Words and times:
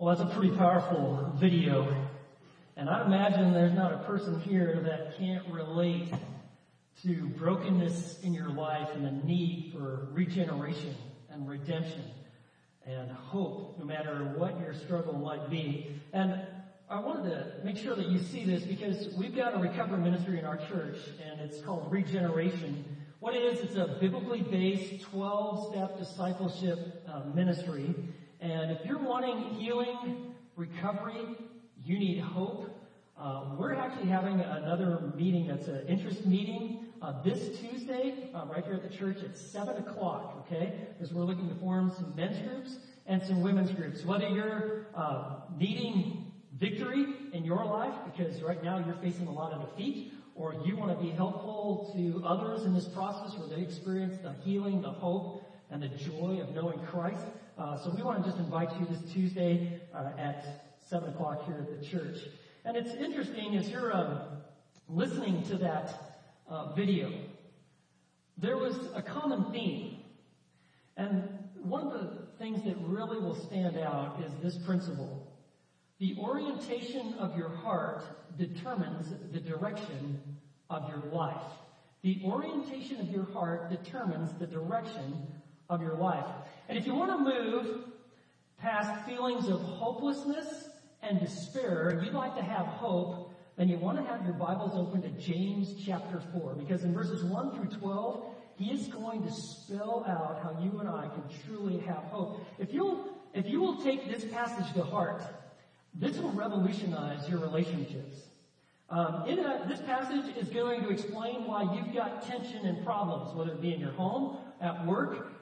Well, 0.00 0.14
that's 0.14 0.30
a 0.30 0.32
pretty 0.32 0.56
powerful 0.56 1.32
video. 1.40 1.92
And 2.76 2.88
I 2.88 3.04
imagine 3.04 3.52
there's 3.52 3.74
not 3.74 3.92
a 3.92 3.98
person 4.04 4.38
here 4.42 4.80
that 4.84 5.18
can't 5.18 5.44
relate 5.48 6.14
to 7.02 7.28
brokenness 7.30 8.20
in 8.22 8.32
your 8.32 8.48
life 8.48 8.90
and 8.94 9.04
the 9.04 9.26
need 9.26 9.72
for 9.72 10.06
regeneration 10.12 10.94
and 11.30 11.48
redemption 11.48 12.04
and 12.86 13.10
hope, 13.10 13.76
no 13.76 13.84
matter 13.84 14.32
what 14.36 14.60
your 14.60 14.72
struggle 14.72 15.14
might 15.14 15.50
be. 15.50 16.00
And 16.12 16.42
I 16.88 17.00
wanted 17.00 17.30
to 17.30 17.64
make 17.64 17.76
sure 17.76 17.96
that 17.96 18.06
you 18.06 18.20
see 18.20 18.44
this 18.44 18.62
because 18.62 19.12
we've 19.14 19.34
got 19.34 19.56
a 19.56 19.58
recovery 19.58 19.98
ministry 19.98 20.38
in 20.38 20.44
our 20.44 20.58
church 20.58 20.98
and 21.28 21.40
it's 21.40 21.60
called 21.60 21.90
Regeneration. 21.90 22.84
What 23.18 23.34
it 23.34 23.42
is, 23.42 23.58
it's 23.62 23.74
a 23.74 23.96
biblically 24.00 24.42
based 24.42 25.02
12 25.06 25.72
step 25.72 25.98
discipleship 25.98 27.04
uh, 27.12 27.22
ministry. 27.34 27.96
And 28.40 28.70
if 28.70 28.84
you're 28.84 28.98
wanting 28.98 29.54
healing, 29.54 30.34
recovery, 30.56 31.36
you 31.84 31.98
need 31.98 32.20
hope, 32.20 32.70
uh, 33.18 33.46
we're 33.58 33.74
actually 33.74 34.08
having 34.08 34.40
another 34.40 35.12
meeting 35.16 35.48
that's 35.48 35.66
an 35.66 35.86
interest 35.88 36.24
meeting 36.24 36.86
uh, 37.02 37.22
this 37.22 37.58
Tuesday, 37.58 38.30
uh, 38.34 38.44
right 38.46 38.64
here 38.64 38.74
at 38.74 38.88
the 38.88 38.96
church 38.96 39.18
at 39.22 39.36
7 39.36 39.76
o'clock, 39.78 40.44
okay? 40.46 40.88
Because 40.96 41.12
we're 41.12 41.24
looking 41.24 41.48
to 41.48 41.54
form 41.56 41.92
some 41.96 42.14
men's 42.16 42.38
groups 42.48 42.76
and 43.06 43.22
some 43.22 43.42
women's 43.42 43.70
groups. 43.70 44.04
Whether 44.04 44.28
you're 44.28 44.86
uh, 44.94 45.36
needing 45.56 46.32
victory 46.58 47.06
in 47.32 47.44
your 47.44 47.64
life, 47.64 47.94
because 48.04 48.42
right 48.42 48.62
now 48.62 48.84
you're 48.84 48.96
facing 48.96 49.26
a 49.26 49.32
lot 49.32 49.52
of 49.52 49.68
defeat, 49.68 50.12
or 50.34 50.54
you 50.64 50.76
want 50.76 50.96
to 50.96 51.04
be 51.04 51.10
helpful 51.10 51.90
to 51.96 52.22
others 52.24 52.64
in 52.64 52.74
this 52.74 52.86
process 52.86 53.36
where 53.38 53.48
they 53.48 53.62
experience 53.62 54.18
the 54.22 54.32
healing, 54.44 54.80
the 54.80 54.90
hope, 54.90 55.44
and 55.70 55.82
the 55.82 55.88
joy 55.88 56.40
of 56.40 56.54
knowing 56.54 56.78
Christ. 56.86 57.24
Uh, 57.58 57.76
so 57.76 57.90
we 57.90 58.02
want 58.02 58.22
to 58.22 58.30
just 58.30 58.38
invite 58.38 58.70
you 58.78 58.86
this 58.86 59.12
Tuesday 59.12 59.80
uh, 59.92 60.10
at 60.16 60.76
7 60.88 61.08
o'clock 61.08 61.44
here 61.44 61.56
at 61.56 61.80
the 61.80 61.84
church. 61.84 62.18
And 62.64 62.76
it's 62.76 62.94
interesting 62.94 63.56
as 63.56 63.68
you're 63.68 63.92
um, 63.92 64.20
listening 64.88 65.42
to 65.48 65.56
that 65.56 66.20
uh, 66.48 66.72
video, 66.74 67.10
there 68.36 68.56
was 68.56 68.76
a 68.94 69.02
common 69.02 69.50
theme. 69.50 69.96
And 70.96 71.28
one 71.60 71.88
of 71.88 71.92
the 71.94 72.10
things 72.38 72.62
that 72.62 72.76
really 72.86 73.18
will 73.18 73.34
stand 73.34 73.76
out 73.76 74.22
is 74.24 74.32
this 74.40 74.64
principle. 74.64 75.26
The 75.98 76.16
orientation 76.20 77.14
of 77.14 77.36
your 77.36 77.48
heart 77.48 78.04
determines 78.38 79.12
the 79.32 79.40
direction 79.40 80.20
of 80.70 80.88
your 80.88 81.02
life. 81.12 81.42
The 82.02 82.20
orientation 82.24 83.00
of 83.00 83.08
your 83.08 83.24
heart 83.24 83.68
determines 83.68 84.32
the 84.38 84.46
direction 84.46 85.26
of 85.68 85.82
your 85.82 85.94
life. 85.94 86.26
And 86.68 86.78
if 86.78 86.86
you 86.86 86.94
want 86.94 87.10
to 87.12 87.18
move 87.18 87.84
past 88.58 89.04
feelings 89.06 89.48
of 89.48 89.60
hopelessness 89.60 90.68
and 91.02 91.20
despair, 91.20 92.00
you'd 92.04 92.14
like 92.14 92.34
to 92.36 92.42
have 92.42 92.66
hope, 92.66 93.34
then 93.56 93.68
you 93.68 93.76
want 93.76 93.98
to 93.98 94.04
have 94.04 94.24
your 94.24 94.34
Bibles 94.34 94.72
open 94.74 95.02
to 95.02 95.08
James 95.20 95.74
chapter 95.84 96.22
4. 96.32 96.54
Because 96.54 96.84
in 96.84 96.94
verses 96.94 97.24
1 97.24 97.56
through 97.56 97.78
12, 97.78 98.24
he 98.56 98.72
is 98.72 98.88
going 98.88 99.22
to 99.22 99.30
spell 99.30 100.04
out 100.08 100.40
how 100.42 100.60
you 100.62 100.78
and 100.80 100.88
I 100.88 101.08
can 101.08 101.22
truly 101.46 101.78
have 101.80 102.04
hope. 102.04 102.44
If 102.58 102.72
you'll, 102.72 103.08
if 103.34 103.46
you 103.46 103.60
will 103.60 103.76
take 103.82 104.08
this 104.08 104.24
passage 104.24 104.72
to 104.74 104.82
heart, 104.82 105.22
this 105.94 106.18
will 106.18 106.32
revolutionize 106.32 107.28
your 107.28 107.38
relationships. 107.38 108.16
Um, 108.90 109.24
in 109.28 109.38
a, 109.38 109.66
this 109.68 109.80
passage 109.80 110.34
is 110.36 110.48
going 110.48 110.82
to 110.82 110.88
explain 110.88 111.46
why 111.46 111.74
you've 111.74 111.94
got 111.94 112.26
tension 112.26 112.64
and 112.64 112.84
problems, 112.84 113.34
whether 113.34 113.52
it 113.52 113.60
be 113.60 113.74
in 113.74 113.80
your 113.80 113.92
home, 113.92 114.38
at 114.60 114.86
work, 114.86 115.37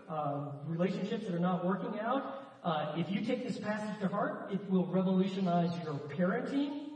relationships 0.67 1.27
that 1.27 1.35
are 1.35 1.41
not 1.41 1.65
working 1.65 1.99
out. 2.01 2.43
Uh, 2.63 2.95
if 2.97 3.11
you 3.11 3.21
take 3.25 3.47
this 3.47 3.59
passage 3.59 4.01
to 4.01 4.09
heart, 4.09 4.49
it 4.53 4.71
will 4.71 4.87
revolutionize 4.87 5.71
your 5.85 5.95
parenting. 5.95 6.89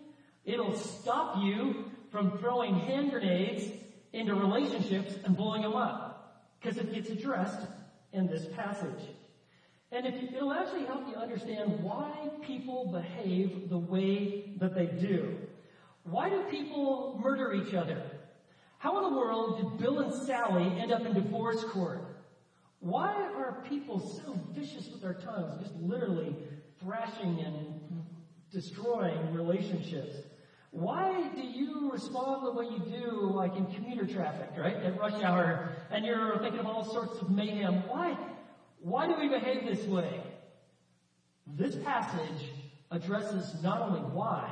It'll 0.45 0.77
stop 0.77 1.37
you 1.43 1.85
from 2.11 2.39
throwing 2.39 2.75
hand 2.75 3.11
grenades 3.11 3.71
into 4.13 4.35
relationships 4.35 5.15
and 5.25 5.37
blowing 5.37 5.63
them 5.63 5.77
up 5.77 6.45
because 6.61 6.79
it 6.79 6.93
gets 6.93 7.11
addressed 7.11 7.67
in 8.13 8.27
this 8.27 8.47
passage. 8.57 9.15
And 9.93 10.07
if 10.07 10.15
it'll 10.33 10.53
actually 10.53 10.85
help 10.85 11.09
you 11.09 11.15
understand 11.15 11.83
why 11.83 12.13
people 12.43 12.87
behave 12.93 13.69
the 13.69 13.79
way 13.79 14.53
that 14.59 14.75
they 14.75 14.87
do. 14.87 15.37
Why 16.05 16.29
do 16.31 16.43
people 16.51 17.21
murder 17.23 17.53
each 17.53 17.75
other? 17.75 18.03
How 18.79 18.97
in 18.99 19.13
the 19.13 19.19
world 19.19 19.59
did 19.59 19.79
Bill 19.79 19.99
and 20.01 20.13
Sally 20.13 20.65
end 20.81 20.93
up 20.93 21.05
in 21.05 21.13
divorce 21.13 21.63
court? 21.65 22.03
Why 22.81 23.13
are 23.37 23.63
people 23.69 24.01
so 24.01 24.39
vicious 24.53 24.89
with 24.89 25.03
their 25.03 25.15
tongues, 25.15 25.63
just 25.63 25.77
literally 25.77 26.35
thrashing 26.83 27.41
and 27.41 28.05
destroying 28.51 29.35
relationships? 29.35 30.17
Why 30.71 31.29
do 31.35 31.43
you 31.43 31.91
respond 31.93 32.47
the 32.47 32.53
way 32.53 32.65
you 32.67 32.79
do, 32.79 33.31
like 33.35 33.57
in 33.57 33.67
commuter 33.67 34.07
traffic, 34.07 34.51
right, 34.57 34.77
at 34.77 34.99
rush 34.99 35.23
hour, 35.23 35.73
and 35.91 36.07
you're 36.07 36.39
thinking 36.39 36.61
of 36.61 36.67
all 36.67 36.85
sorts 36.85 37.21
of 37.21 37.31
mayhem? 37.31 37.83
Why? 37.87 38.17
Why 38.81 39.07
do 39.07 39.15
we 39.21 39.29
behave 39.29 39.67
this 39.67 39.87
way? 39.87 40.23
This 41.47 41.77
passage 41.77 42.51
addresses 42.91 43.63
not 43.63 43.83
only 43.83 44.01
why, 44.01 44.49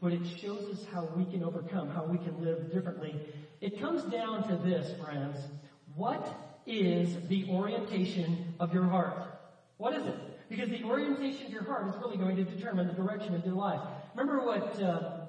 but 0.00 0.12
it 0.12 0.22
shows 0.40 0.64
us 0.70 0.86
how 0.92 1.08
we 1.16 1.24
can 1.26 1.44
overcome, 1.44 1.90
how 1.90 2.04
we 2.04 2.18
can 2.18 2.42
live 2.42 2.72
differently. 2.72 3.14
It 3.60 3.78
comes 3.78 4.04
down 4.04 4.48
to 4.48 4.56
this, 4.56 4.98
friends. 5.00 5.36
What 5.94 6.26
is 6.66 7.16
the 7.28 7.48
orientation 7.50 8.54
of 8.60 8.72
your 8.72 8.84
heart? 8.84 9.32
What 9.78 9.94
is 9.94 10.06
it? 10.06 10.14
Because 10.48 10.68
the 10.68 10.84
orientation 10.84 11.46
of 11.46 11.52
your 11.52 11.64
heart 11.64 11.88
is 11.88 11.94
really 12.00 12.16
going 12.16 12.36
to 12.36 12.44
determine 12.44 12.86
the 12.86 12.92
direction 12.92 13.34
of 13.34 13.44
your 13.44 13.54
life. 13.54 13.80
Remember 14.14 14.44
what 14.44 14.80
uh, 14.80 15.26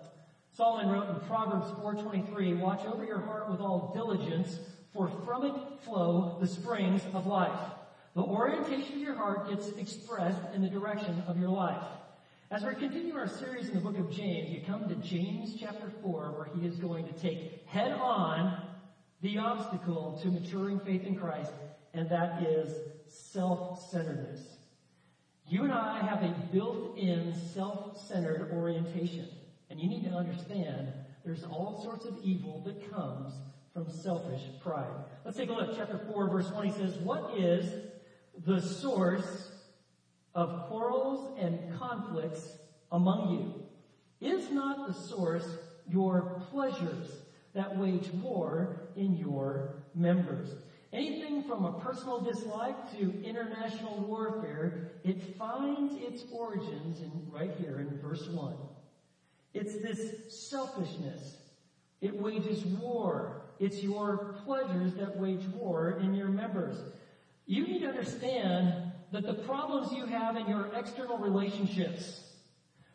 Solomon 0.55 0.89
wrote 0.89 1.09
in 1.09 1.19
Proverbs 1.27 1.71
4:23, 1.81 2.59
"Watch 2.59 2.85
over 2.85 3.03
your 3.03 3.19
heart 3.19 3.49
with 3.49 3.59
all 3.59 3.91
diligence, 3.95 4.59
for 4.93 5.07
from 5.25 5.45
it 5.45 5.55
flow 5.81 6.37
the 6.39 6.47
springs 6.47 7.01
of 7.13 7.25
life." 7.25 7.59
The 8.15 8.21
orientation 8.21 8.97
of 8.97 9.01
your 9.01 9.15
heart 9.15 9.49
gets 9.49 9.69
expressed 9.69 10.41
in 10.53 10.61
the 10.61 10.69
direction 10.69 11.23
of 11.27 11.39
your 11.39 11.49
life. 11.49 11.83
As 12.51 12.63
we 12.63 12.75
continue 12.75 13.15
our 13.15 13.27
series 13.27 13.69
in 13.69 13.73
the 13.73 13.79
book 13.79 13.97
of 13.97 14.11
James, 14.11 14.51
you 14.51 14.61
come 14.61 14.87
to 14.87 14.95
James 14.95 15.55
chapter 15.59 15.89
4, 16.03 16.33
where 16.37 16.49
he 16.55 16.67
is 16.67 16.75
going 16.75 17.07
to 17.07 17.13
take 17.13 17.65
head 17.65 17.93
on 17.93 18.61
the 19.23 19.37
obstacle 19.37 20.19
to 20.21 20.27
maturing 20.27 20.79
faith 20.81 21.05
in 21.05 21.15
Christ, 21.15 21.53
and 21.93 22.09
that 22.09 22.43
is 22.43 22.77
self-centeredness. 23.07 24.41
You 25.47 25.63
and 25.63 25.71
I 25.71 25.99
have 26.01 26.23
a 26.23 26.35
built-in 26.51 27.33
self-centered 27.33 28.51
orientation. 28.53 29.27
And 29.69 29.79
you 29.79 29.87
need 29.87 30.03
to 30.03 30.11
understand 30.11 30.89
there's 31.23 31.45
all 31.45 31.81
sorts 31.81 32.05
of 32.05 32.17
evil 32.21 32.61
that 32.65 32.91
comes 32.91 33.33
from 33.73 33.89
selfish 33.89 34.41
pride. 34.61 34.91
Let's 35.23 35.37
take 35.37 35.49
a 35.49 35.53
look. 35.53 35.75
Chapter 35.75 35.99
4 36.11 36.29
verse 36.29 36.49
20 36.49 36.71
says, 36.71 36.97
What 36.97 37.37
is 37.37 37.65
the 38.45 38.61
source 38.61 39.51
of 40.35 40.67
quarrels 40.67 41.39
and 41.39 41.59
conflicts 41.79 42.57
among 42.91 43.63
you? 44.21 44.29
Is 44.29 44.51
not 44.51 44.87
the 44.87 44.93
source 44.93 45.47
your 45.89 46.41
pleasures 46.51 47.07
that 47.53 47.77
wage 47.77 48.09
war 48.21 48.82
in 48.95 49.17
your 49.17 49.83
members. 49.95 50.49
Anything 50.91 51.43
from 51.43 51.65
a 51.65 51.79
personal 51.79 52.19
dislike 52.19 52.91
to 52.97 53.23
international 53.23 53.97
warfare, 54.01 54.91
it 55.03 55.35
finds 55.37 55.95
its 55.95 56.23
origins 56.31 57.01
in, 57.01 57.11
right 57.31 57.51
here 57.59 57.79
in 57.79 57.99
verse 57.99 58.27
1. 58.27 58.53
It's 59.55 59.73
this 59.73 60.49
selfishness. 60.49 61.37
It 62.01 62.19
wages 62.19 62.63
war. 62.65 63.41
It's 63.59 63.81
your 63.81 64.35
pleasures 64.45 64.93
that 64.95 65.17
wage 65.17 65.45
war 65.47 65.99
in 66.01 66.13
your 66.13 66.27
members. 66.27 66.77
You 67.47 67.65
need 67.65 67.79
to 67.79 67.87
understand 67.87 68.91
that 69.11 69.25
the 69.25 69.33
problems 69.33 69.91
you 69.93 70.05
have 70.05 70.35
in 70.35 70.47
your 70.47 70.69
external 70.75 71.17
relationships, 71.17 72.33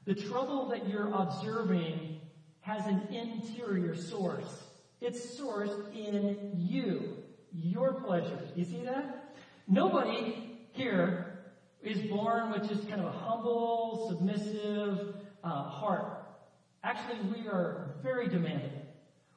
the 0.04 0.14
trouble 0.14 0.68
that 0.68 0.88
you're 0.88 1.12
observing 1.12 2.20
has 2.60 2.86
an 2.86 3.08
interior 3.10 3.94
source. 3.94 4.64
It's 5.00 5.38
sourced 5.38 5.94
in 5.94 6.52
you, 6.56 7.18
your 7.52 7.94
pleasures. 8.00 8.50
You 8.56 8.64
see 8.64 8.84
that? 8.84 9.34
Nobody 9.68 10.58
here 10.72 11.38
is 11.82 12.00
born 12.10 12.50
with 12.50 12.68
just 12.68 12.88
kind 12.88 13.00
of 13.00 13.06
a 13.06 13.16
humble, 13.16 14.08
submissive 14.08 15.14
uh, 15.44 15.62
heart. 15.62 16.26
Actually, 16.82 17.20
we 17.30 17.48
are 17.48 17.94
very 18.02 18.28
demanding. 18.28 18.72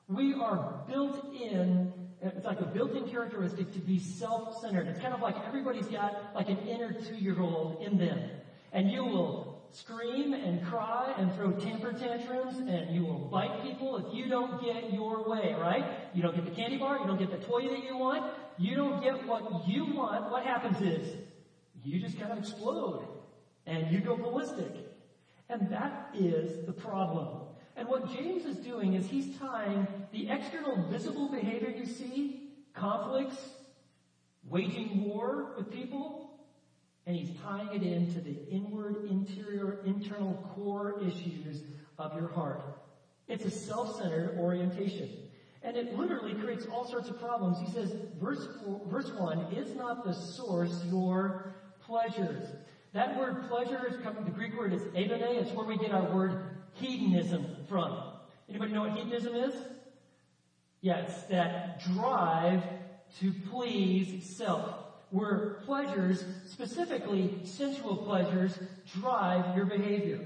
We 0.08 0.34
are 0.34 0.84
built 0.88 1.34
in, 1.34 1.94
it's 2.22 2.46
like 2.46 2.60
a 2.60 2.66
built-in 2.66 3.08
characteristic 3.10 3.72
to 3.74 3.80
be 3.80 4.00
self-centered. 4.00 4.88
It's 4.88 5.00
kind 5.00 5.14
of 5.14 5.22
like 5.22 5.36
everybody's 5.48 5.88
got 5.88 6.34
like 6.36 6.50
an 6.50 6.58
inner 6.68 6.92
two-year-old 6.92 7.84
in 7.84 7.98
them. 7.98 8.20
And 8.74 8.90
you 8.90 9.04
will 9.04 9.51
scream 9.74 10.34
and 10.34 10.66
cry 10.66 11.14
and 11.18 11.34
throw 11.36 11.52
temper 11.52 11.94
tantrums 11.94 12.58
and 12.58 12.94
you 12.94 13.06
will 13.06 13.30
bite 13.32 13.64
people 13.64 13.98
if 13.98 14.14
you 14.14 14.28
don't 14.28 14.62
get 14.62 14.94
your 14.94 15.28
way, 15.28 15.56
right? 15.60 15.86
You 16.14 16.22
don't 16.22 16.36
get 16.36 16.46
the 16.46 16.52
candy 16.52 16.78
bar, 16.78 17.00
you 17.00 17.08
don't 17.08 17.20
get 17.20 17.32
the 17.32 17.46
toy 17.46 17.68
that 17.70 17.84
you 17.84 17.98
want, 17.98 18.32
you 18.58 18.76
don't 18.76 19.02
get 19.02 19.26
what 19.26 19.68
you 19.68 19.86
want, 19.94 20.32
what 20.32 20.44
happens 20.44 20.82
is 20.82 21.16
you 21.84 22.00
just 22.00 22.20
kind 22.20 22.32
of 22.32 22.38
explode 22.38 23.08
and 23.66 23.92
you 23.92 24.00
go 24.00 24.16
ballistic. 24.18 24.72
And 25.50 25.70
that 25.72 26.12
is 26.18 26.66
the 26.66 26.74
problem. 26.74 27.42
And 27.76 27.88
what 27.88 28.12
James 28.14 28.46
is 28.46 28.58
doing 28.58 28.94
is 28.94 29.06
he's 29.08 29.38
tying 29.38 29.88
the 30.12 30.30
external 30.30 30.88
visible 30.90 31.30
behavior 31.30 31.70
you 31.70 31.86
see, 31.86 32.52
conflicts, 32.74 33.38
waging 34.48 35.04
war 35.04 35.54
with 35.58 35.72
people, 35.72 36.21
and 37.12 37.20
he's 37.20 37.38
tying 37.42 37.68
it 37.74 37.84
into 37.84 38.22
the 38.22 38.38
inward, 38.50 39.06
interior, 39.10 39.80
internal 39.86 40.34
core 40.56 41.02
issues 41.06 41.62
of 42.00 42.16
your 42.16 42.30
heart. 42.30 42.62
It's 43.28 43.44
a 43.44 43.52
self-centered 43.52 44.38
orientation. 44.40 45.10
And 45.62 45.76
it 45.76 45.98
literally 46.00 46.34
creates 46.36 46.66
all 46.68 46.88
sorts 46.88 47.10
of 47.10 47.20
problems. 47.20 47.58
He 47.60 47.70
says, 47.70 47.94
verse, 48.18 48.48
verse 48.88 49.12
1, 49.12 49.40
is 49.54 49.76
not 49.76 50.06
the 50.06 50.14
source 50.14 50.86
your 50.90 51.54
pleasures. 51.82 52.48
That 52.94 53.20
word 53.20 53.46
pleasure 53.50 53.86
is 53.90 54.02
coming, 54.02 54.24
the 54.24 54.32
Greek 54.32 54.58
word 54.58 54.72
is 54.72 54.82
hedone. 54.84 55.36
It's 55.36 55.52
where 55.52 55.66
we 55.66 55.78
get 55.78 55.92
our 55.92 56.16
word 56.16 56.62
hedonism 56.76 57.46
from. 57.68 58.04
Anybody 58.48 58.72
know 58.72 58.84
what 58.84 58.94
hedonism 58.94 59.36
is? 59.36 59.54
Yeah, 60.80 61.00
it's 61.00 61.24
that 61.24 61.84
drive 61.94 62.64
to 63.20 63.34
please 63.50 64.34
self. 64.38 64.91
Where 65.12 65.60
pleasures, 65.66 66.26
specifically 66.46 67.42
sensual 67.44 67.98
pleasures, 67.98 68.58
drive 69.00 69.56
your 69.56 69.66
behavior. 69.66 70.20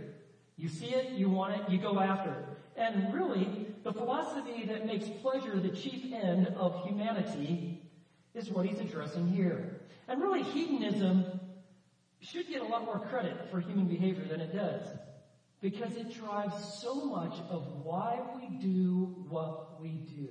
You 0.58 0.70
see 0.70 0.94
it, 0.94 1.14
you 1.14 1.30
want 1.30 1.60
it, 1.60 1.70
you 1.70 1.78
go 1.78 2.00
after 2.00 2.32
it. 2.32 2.46
And 2.78 3.14
really, 3.14 3.68
the 3.84 3.92
philosophy 3.92 4.66
that 4.68 4.86
makes 4.86 5.06
pleasure 5.22 5.60
the 5.60 5.70
chief 5.70 6.14
end 6.14 6.48
of 6.58 6.88
humanity 6.88 7.82
is 8.34 8.50
what 8.50 8.66
he's 8.66 8.80
addressing 8.80 9.28
here. 9.28 9.82
And 10.08 10.22
really, 10.22 10.44
hedonism 10.44 11.26
should 12.20 12.48
get 12.48 12.62
a 12.62 12.66
lot 12.66 12.86
more 12.86 13.00
credit 13.00 13.50
for 13.50 13.60
human 13.60 13.86
behavior 13.86 14.26
than 14.26 14.42
it 14.42 14.54
does. 14.54 14.82
Because 15.62 15.96
it 15.96 16.14
drives 16.14 16.56
so 16.80 17.06
much 17.06 17.34
of 17.50 17.66
why 17.84 18.20
we 18.36 18.58
do 18.58 19.26
what 19.30 19.82
we 19.82 19.90
do. 20.16 20.30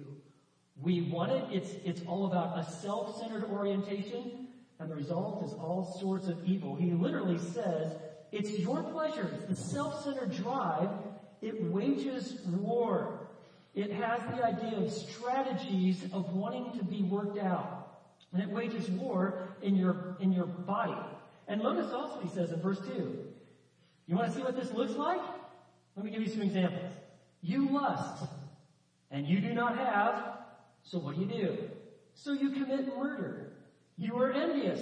We 0.80 1.02
want 1.02 1.32
it, 1.32 1.44
it's, 1.50 1.72
it's 1.84 2.02
all 2.06 2.26
about 2.26 2.58
a 2.58 2.70
self-centered 2.70 3.44
orientation, 3.44 4.43
and 4.84 4.92
the 4.92 4.96
result 4.96 5.42
is 5.46 5.54
all 5.54 5.96
sorts 5.98 6.28
of 6.28 6.44
evil. 6.44 6.76
He 6.76 6.90
literally 6.90 7.38
says, 7.38 7.92
it's 8.32 8.58
your 8.58 8.82
pleasures, 8.82 9.32
the 9.48 9.56
self-centered 9.56 10.36
drive, 10.36 10.90
it 11.40 11.70
wages 11.70 12.38
war. 12.46 13.28
It 13.74 13.90
has 13.92 14.20
the 14.24 14.44
idea 14.44 14.78
of 14.78 14.92
strategies 14.92 16.04
of 16.12 16.34
wanting 16.34 16.78
to 16.78 16.84
be 16.84 17.02
worked 17.02 17.38
out. 17.38 18.02
And 18.34 18.42
it 18.42 18.50
wages 18.50 18.90
war 18.90 19.56
in 19.62 19.74
your, 19.74 20.16
in 20.20 20.32
your 20.32 20.44
body. 20.44 21.00
And 21.48 21.62
notice 21.62 21.90
also 21.90 22.20
he 22.20 22.28
says 22.28 22.52
in 22.52 22.60
verse 22.60 22.80
2, 22.80 23.24
you 24.06 24.16
want 24.16 24.30
to 24.30 24.36
see 24.36 24.42
what 24.42 24.54
this 24.54 24.70
looks 24.70 24.96
like? 24.96 25.20
Let 25.96 26.04
me 26.04 26.10
give 26.10 26.20
you 26.20 26.28
some 26.28 26.42
examples. 26.42 26.92
You 27.40 27.70
lust, 27.70 28.24
and 29.10 29.26
you 29.26 29.40
do 29.40 29.54
not 29.54 29.78
have, 29.78 30.40
so 30.82 30.98
what 30.98 31.14
do 31.14 31.22
you 31.22 31.26
do? 31.26 31.58
So 32.14 32.32
you 32.32 32.50
commit 32.50 32.94
murder. 32.98 33.53
You 33.96 34.16
are 34.18 34.32
envious, 34.32 34.80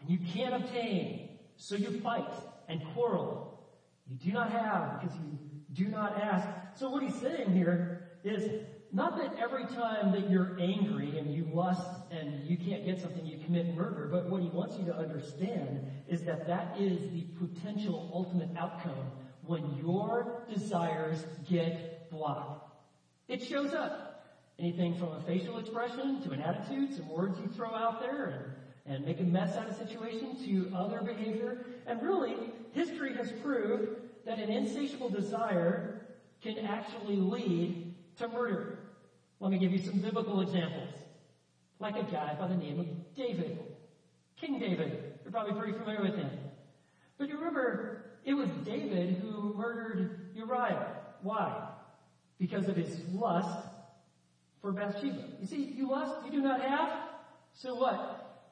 and 0.00 0.10
you 0.10 0.18
can't 0.18 0.54
obtain, 0.54 1.28
so 1.56 1.76
you 1.76 2.00
fight 2.00 2.32
and 2.68 2.82
quarrel. 2.94 3.68
You 4.06 4.16
do 4.16 4.32
not 4.32 4.50
have 4.50 5.00
because 5.00 5.16
you 5.16 5.38
do 5.72 5.90
not 5.90 6.20
ask. 6.20 6.48
So 6.74 6.88
what 6.88 7.02
he's 7.02 7.14
saying 7.14 7.52
here 7.52 8.08
is 8.24 8.64
not 8.92 9.16
that 9.16 9.38
every 9.38 9.64
time 9.64 10.12
that 10.12 10.30
you're 10.30 10.56
angry 10.60 11.18
and 11.18 11.34
you 11.34 11.48
lust 11.52 11.88
and 12.10 12.44
you 12.46 12.56
can't 12.56 12.84
get 12.84 13.00
something, 13.00 13.24
you 13.24 13.38
commit 13.44 13.74
murder, 13.74 14.08
but 14.10 14.28
what 14.28 14.42
he 14.42 14.48
wants 14.48 14.76
you 14.78 14.84
to 14.86 14.96
understand 14.96 15.80
is 16.08 16.22
that 16.24 16.46
that 16.46 16.76
is 16.78 16.98
the 17.12 17.22
potential 17.38 18.10
ultimate 18.12 18.50
outcome 18.56 19.12
when 19.46 19.76
your 19.76 20.42
desires 20.48 21.24
get 21.48 22.10
blocked. 22.10 22.70
It 23.28 23.42
shows 23.42 23.72
up. 23.72 24.11
Anything 24.58 24.94
from 24.96 25.08
a 25.08 25.20
facial 25.22 25.58
expression 25.58 26.22
to 26.22 26.30
an 26.30 26.40
attitude, 26.40 26.94
some 26.94 27.08
words 27.08 27.38
you 27.40 27.48
throw 27.48 27.74
out 27.74 28.00
there 28.00 28.54
and, 28.86 28.94
and 28.94 29.06
make 29.06 29.20
a 29.20 29.24
mess 29.24 29.56
out 29.56 29.68
of 29.68 29.70
a 29.70 29.86
situation 29.86 30.36
to 30.44 30.70
other 30.76 31.00
behavior. 31.00 31.64
And 31.86 32.02
really, 32.02 32.34
history 32.72 33.14
has 33.14 33.32
proved 33.42 33.96
that 34.24 34.38
an 34.38 34.50
insatiable 34.50 35.08
desire 35.08 36.06
can 36.42 36.58
actually 36.58 37.16
lead 37.16 37.94
to 38.18 38.28
murder. 38.28 38.78
Let 39.40 39.50
me 39.50 39.58
give 39.58 39.72
you 39.72 39.78
some 39.78 39.98
biblical 39.98 40.40
examples. 40.40 40.90
Like 41.80 41.96
a 41.96 42.04
guy 42.04 42.36
by 42.38 42.46
the 42.46 42.56
name 42.56 42.78
of 42.78 42.86
David. 43.16 43.58
King 44.36 44.58
David. 44.58 45.14
You're 45.24 45.32
probably 45.32 45.54
pretty 45.54 45.78
familiar 45.78 46.02
with 46.02 46.16
him. 46.16 46.30
But 47.18 47.28
you 47.28 47.36
remember, 47.36 48.04
it 48.24 48.34
was 48.34 48.48
David 48.64 49.16
who 49.22 49.54
murdered 49.54 50.30
Uriah. 50.34 50.96
Why? 51.22 51.68
Because 52.38 52.68
of 52.68 52.76
his 52.76 53.00
lust 53.12 53.68
for 54.62 54.70
Bathsheba. 54.72 55.24
You 55.40 55.46
see, 55.46 55.74
you 55.76 55.90
lust, 55.90 56.24
you 56.24 56.30
do 56.30 56.40
not 56.40 56.62
have, 56.62 56.90
so 57.52 57.74
what? 57.74 58.46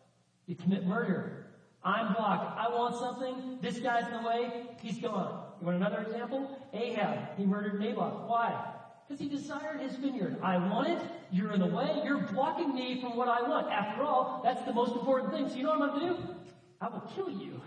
You 0.47 0.57
commit 0.57 0.85
murder. 0.85 1.47
I'm 1.83 2.13
blocked. 2.13 2.59
I 2.59 2.69
want 2.69 2.97
something. 2.97 3.59
This 3.63 3.79
guy's 3.79 4.07
in 4.09 4.23
the 4.23 4.29
way. 4.29 4.67
He's 4.83 4.99
gone. 4.99 5.45
You 5.61 5.67
want 5.67 5.79
another 5.79 6.03
example? 6.03 6.59
Ahab. 6.75 7.37
He 7.39 7.47
murdered 7.47 7.81
Naboth. 7.81 8.29
Why? 8.29 8.75
Because 9.09 9.21
he 9.21 9.29
desired 9.29 9.81
his 9.81 9.97
vineyard. 9.97 10.39
I 10.43 10.59
want 10.59 10.89
it. 10.89 11.01
You're 11.33 11.53
in 11.53 11.61
the 11.61 11.67
way. 11.67 12.03
You're 12.05 12.19
blocking 12.19 12.75
me 12.75 13.01
from 13.01 13.17
what 13.17 13.29
I 13.29 13.49
want. 13.49 13.71
After 13.71 14.03
all, 14.03 14.41
that's 14.45 14.63
the 14.65 14.73
most 14.73 14.93
important 14.93 15.33
thing. 15.33 15.49
So 15.49 15.55
you 15.55 15.63
know 15.63 15.79
what 15.79 15.91
I'm 15.91 16.01
going 16.01 16.17
to 16.17 16.23
do? 16.23 16.35
I 16.81 16.89
will 16.89 17.01
kill 17.15 17.31
you. 17.31 17.61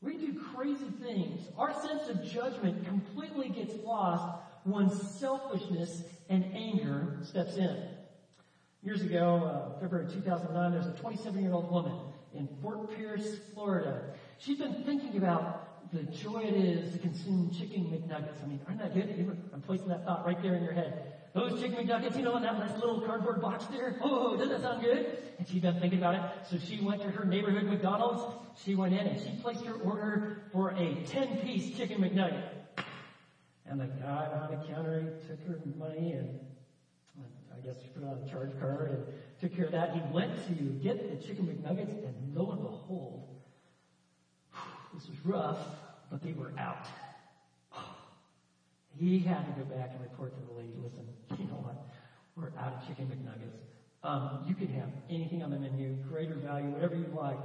We 0.00 0.16
do 0.16 0.40
crazy 0.54 0.90
things. 1.02 1.40
Our 1.56 1.72
sense 1.80 2.08
of 2.08 2.24
judgment 2.24 2.86
completely 2.86 3.48
gets 3.48 3.74
lost 3.84 4.24
when 4.64 4.90
selfishness 4.90 6.02
and 6.28 6.44
anger 6.54 7.18
steps 7.22 7.56
in. 7.56 7.76
Years 8.82 9.02
ago, 9.02 9.72
uh, 9.76 9.80
February 9.80 10.06
2009, 10.10 10.70
there 10.70 10.80
was 10.80 10.88
a 10.88 11.00
27 11.00 11.42
year 11.42 11.52
old 11.52 11.70
woman 11.70 11.94
in 12.34 12.48
Fort 12.62 12.94
Pierce, 12.96 13.38
Florida. 13.54 14.14
She'd 14.38 14.58
been 14.58 14.84
thinking 14.84 15.16
about 15.16 15.90
the 15.92 16.02
joy 16.02 16.42
it 16.42 16.54
is 16.54 16.92
to 16.92 16.98
consume 16.98 17.50
chicken 17.50 17.84
McNuggets. 17.84 18.44
I 18.44 18.46
mean, 18.46 18.60
aren't 18.66 18.78
that 18.78 18.94
good? 18.94 19.36
I'm 19.52 19.60
placing 19.62 19.88
that 19.88 20.04
thought 20.04 20.24
right 20.24 20.40
there 20.42 20.54
in 20.54 20.62
your 20.62 20.72
head. 20.72 21.14
Those 21.34 21.60
chicken 21.60 21.78
McNuggets, 21.78 22.16
you 22.16 22.22
know, 22.22 22.36
in 22.36 22.42
that 22.42 22.58
nice 22.58 22.76
little 22.78 23.00
cardboard 23.00 23.40
box 23.40 23.66
there. 23.66 23.98
Oh, 24.02 24.36
doesn't 24.36 24.50
that 24.50 24.62
sound 24.62 24.82
good? 24.82 25.18
And 25.38 25.48
she'd 25.48 25.62
been 25.62 25.78
thinking 25.80 25.98
about 25.98 26.14
it. 26.14 26.22
So 26.50 26.58
she 26.58 26.80
went 26.80 27.00
to 27.02 27.10
her 27.10 27.24
neighborhood 27.24 27.64
McDonald's. 27.64 28.22
She 28.64 28.74
went 28.74 28.92
in 28.92 29.06
and 29.06 29.20
she 29.20 29.40
placed 29.40 29.64
her 29.64 29.74
order 29.74 30.42
for 30.52 30.70
a 30.70 31.04
10 31.06 31.38
piece 31.38 31.76
chicken 31.76 32.00
McNugget. 32.00 32.57
And 33.68 33.80
the 33.80 33.86
guy 33.86 34.28
behind 34.32 34.62
the 34.62 34.72
counter 34.72 35.18
took 35.26 35.46
her 35.46 35.60
money 35.78 36.12
and 36.12 36.40
I 37.52 37.66
guess 37.66 37.76
she 37.82 37.88
put 37.88 38.02
it 38.02 38.06
on 38.06 38.18
a 38.26 38.30
charge 38.30 38.58
card 38.60 38.90
and 38.90 39.04
took 39.40 39.54
care 39.56 39.66
of 39.66 39.72
that. 39.72 39.94
He 39.94 40.00
went 40.12 40.32
to 40.46 40.54
get 40.82 41.10
the 41.10 41.26
chicken 41.26 41.46
McNuggets 41.46 42.04
and 42.06 42.34
lo 42.34 42.50
and 42.52 42.62
behold, 42.62 43.28
this 44.94 45.08
was 45.08 45.18
rough, 45.24 45.58
but 46.10 46.22
they 46.22 46.32
were 46.32 46.52
out. 46.58 46.86
He 48.98 49.20
had 49.20 49.46
to 49.46 49.52
go 49.52 49.64
back 49.76 49.92
and 49.92 50.02
report 50.02 50.34
to 50.34 50.40
the 50.44 50.52
lady, 50.58 50.74
listen, 50.82 51.06
you 51.38 51.44
know 51.44 51.62
what? 51.62 51.86
We're 52.34 52.50
out 52.58 52.72
of 52.72 52.86
chicken 52.88 53.06
McNuggets. 53.06 53.60
Um, 54.02 54.44
you 54.48 54.54
can 54.54 54.66
have 54.74 54.88
anything 55.08 55.40
on 55.40 55.50
the 55.50 55.56
menu, 55.56 55.94
greater 56.08 56.34
value, 56.34 56.70
whatever 56.70 56.96
you 56.96 57.06
like 57.14 57.38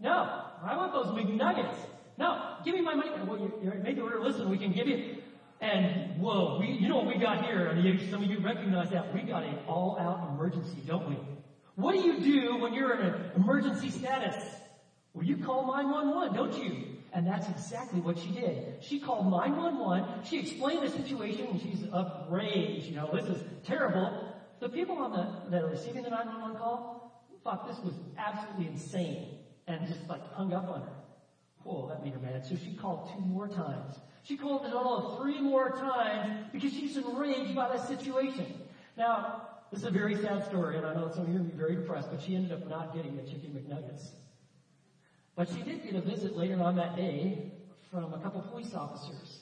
no, 0.00 0.44
I 0.62 0.76
want 0.76 0.92
those 0.92 1.06
McNuggets. 1.06 1.76
No, 2.18 2.56
give 2.64 2.74
me 2.74 2.82
my 2.82 2.94
money. 2.94 3.10
Well, 3.26 3.38
you, 3.38 3.52
you 3.62 3.72
made 3.82 3.96
the 3.96 4.02
order. 4.02 4.20
Listen, 4.20 4.50
we 4.50 4.58
can 4.58 4.72
give 4.72 4.86
you. 4.86 5.16
And 5.60 6.20
whoa, 6.20 6.58
we, 6.60 6.66
you 6.66 6.88
know 6.88 6.96
what 6.96 7.06
we 7.06 7.14
got 7.14 7.44
here? 7.44 7.68
I 7.70 7.80
mean, 7.80 8.10
some 8.10 8.22
of 8.22 8.28
you 8.28 8.40
recognize 8.40 8.90
that. 8.90 9.14
We 9.14 9.22
got 9.22 9.44
an 9.44 9.56
all-out 9.68 10.30
emergency, 10.34 10.82
don't 10.86 11.08
we? 11.08 11.16
What 11.76 11.92
do 11.92 12.00
you 12.00 12.20
do 12.20 12.56
when 12.56 12.74
you're 12.74 12.92
in 12.94 13.06
an 13.06 13.30
emergency 13.36 13.88
status? 13.88 14.44
Well, 15.14 15.24
you 15.24 15.36
call 15.36 15.66
911, 15.66 16.34
don't 16.34 16.64
you? 16.64 16.86
And 17.12 17.26
that's 17.26 17.48
exactly 17.48 18.00
what 18.00 18.18
she 18.18 18.30
did. 18.30 18.76
She 18.80 18.98
called 18.98 19.30
911. 19.30 20.24
She 20.24 20.40
explained 20.40 20.82
the 20.82 20.90
situation 20.90 21.46
and 21.46 21.60
she's 21.60 21.84
outraged. 21.92 22.86
You 22.86 22.96
know, 22.96 23.10
this 23.12 23.26
is 23.26 23.44
terrible. 23.64 24.34
The 24.60 24.68
people 24.68 24.96
on 24.96 25.12
the, 25.12 25.50
that 25.50 25.62
are 25.62 25.68
receiving 25.68 26.02
the 26.02 26.10
911 26.10 26.56
call 26.58 27.22
thought 27.44 27.68
this 27.68 27.78
was 27.84 27.94
absolutely 28.16 28.68
insane 28.68 29.26
and 29.66 29.86
just 29.86 30.08
like 30.08 30.26
hung 30.32 30.52
up 30.52 30.68
on 30.68 30.80
her. 30.80 31.01
Whoa, 31.64 31.88
that 31.88 32.04
made 32.04 32.14
her 32.14 32.20
mad. 32.20 32.44
So 32.44 32.56
she 32.56 32.74
called 32.74 33.10
two 33.14 33.24
more 33.26 33.48
times. 33.48 34.00
She 34.24 34.36
called 34.36 34.66
a 34.66 34.70
total 34.70 34.96
of 34.96 35.18
three 35.18 35.40
more 35.40 35.70
times 35.70 36.46
because 36.52 36.72
she's 36.72 36.96
enraged 36.96 37.54
by 37.54 37.68
the 37.76 37.78
situation. 37.78 38.46
Now, 38.96 39.48
this 39.70 39.80
is 39.80 39.86
a 39.86 39.90
very 39.90 40.14
sad 40.16 40.44
story, 40.44 40.76
and 40.76 40.86
I 40.86 40.94
know 40.94 41.10
some 41.12 41.24
of 41.24 41.28
you 41.30 41.40
are 41.40 41.42
be 41.42 41.56
very 41.56 41.76
depressed, 41.76 42.10
but 42.10 42.20
she 42.20 42.36
ended 42.36 42.52
up 42.52 42.68
not 42.68 42.94
getting 42.94 43.16
the 43.16 43.22
chicken 43.22 43.50
McNuggets. 43.50 44.10
But 45.34 45.48
she 45.48 45.62
did 45.62 45.82
get 45.82 45.94
a 45.94 46.00
visit 46.00 46.36
later 46.36 46.62
on 46.62 46.76
that 46.76 46.94
day 46.94 47.52
from 47.90 48.12
a 48.12 48.18
couple 48.18 48.42
police 48.42 48.74
officers. 48.74 49.40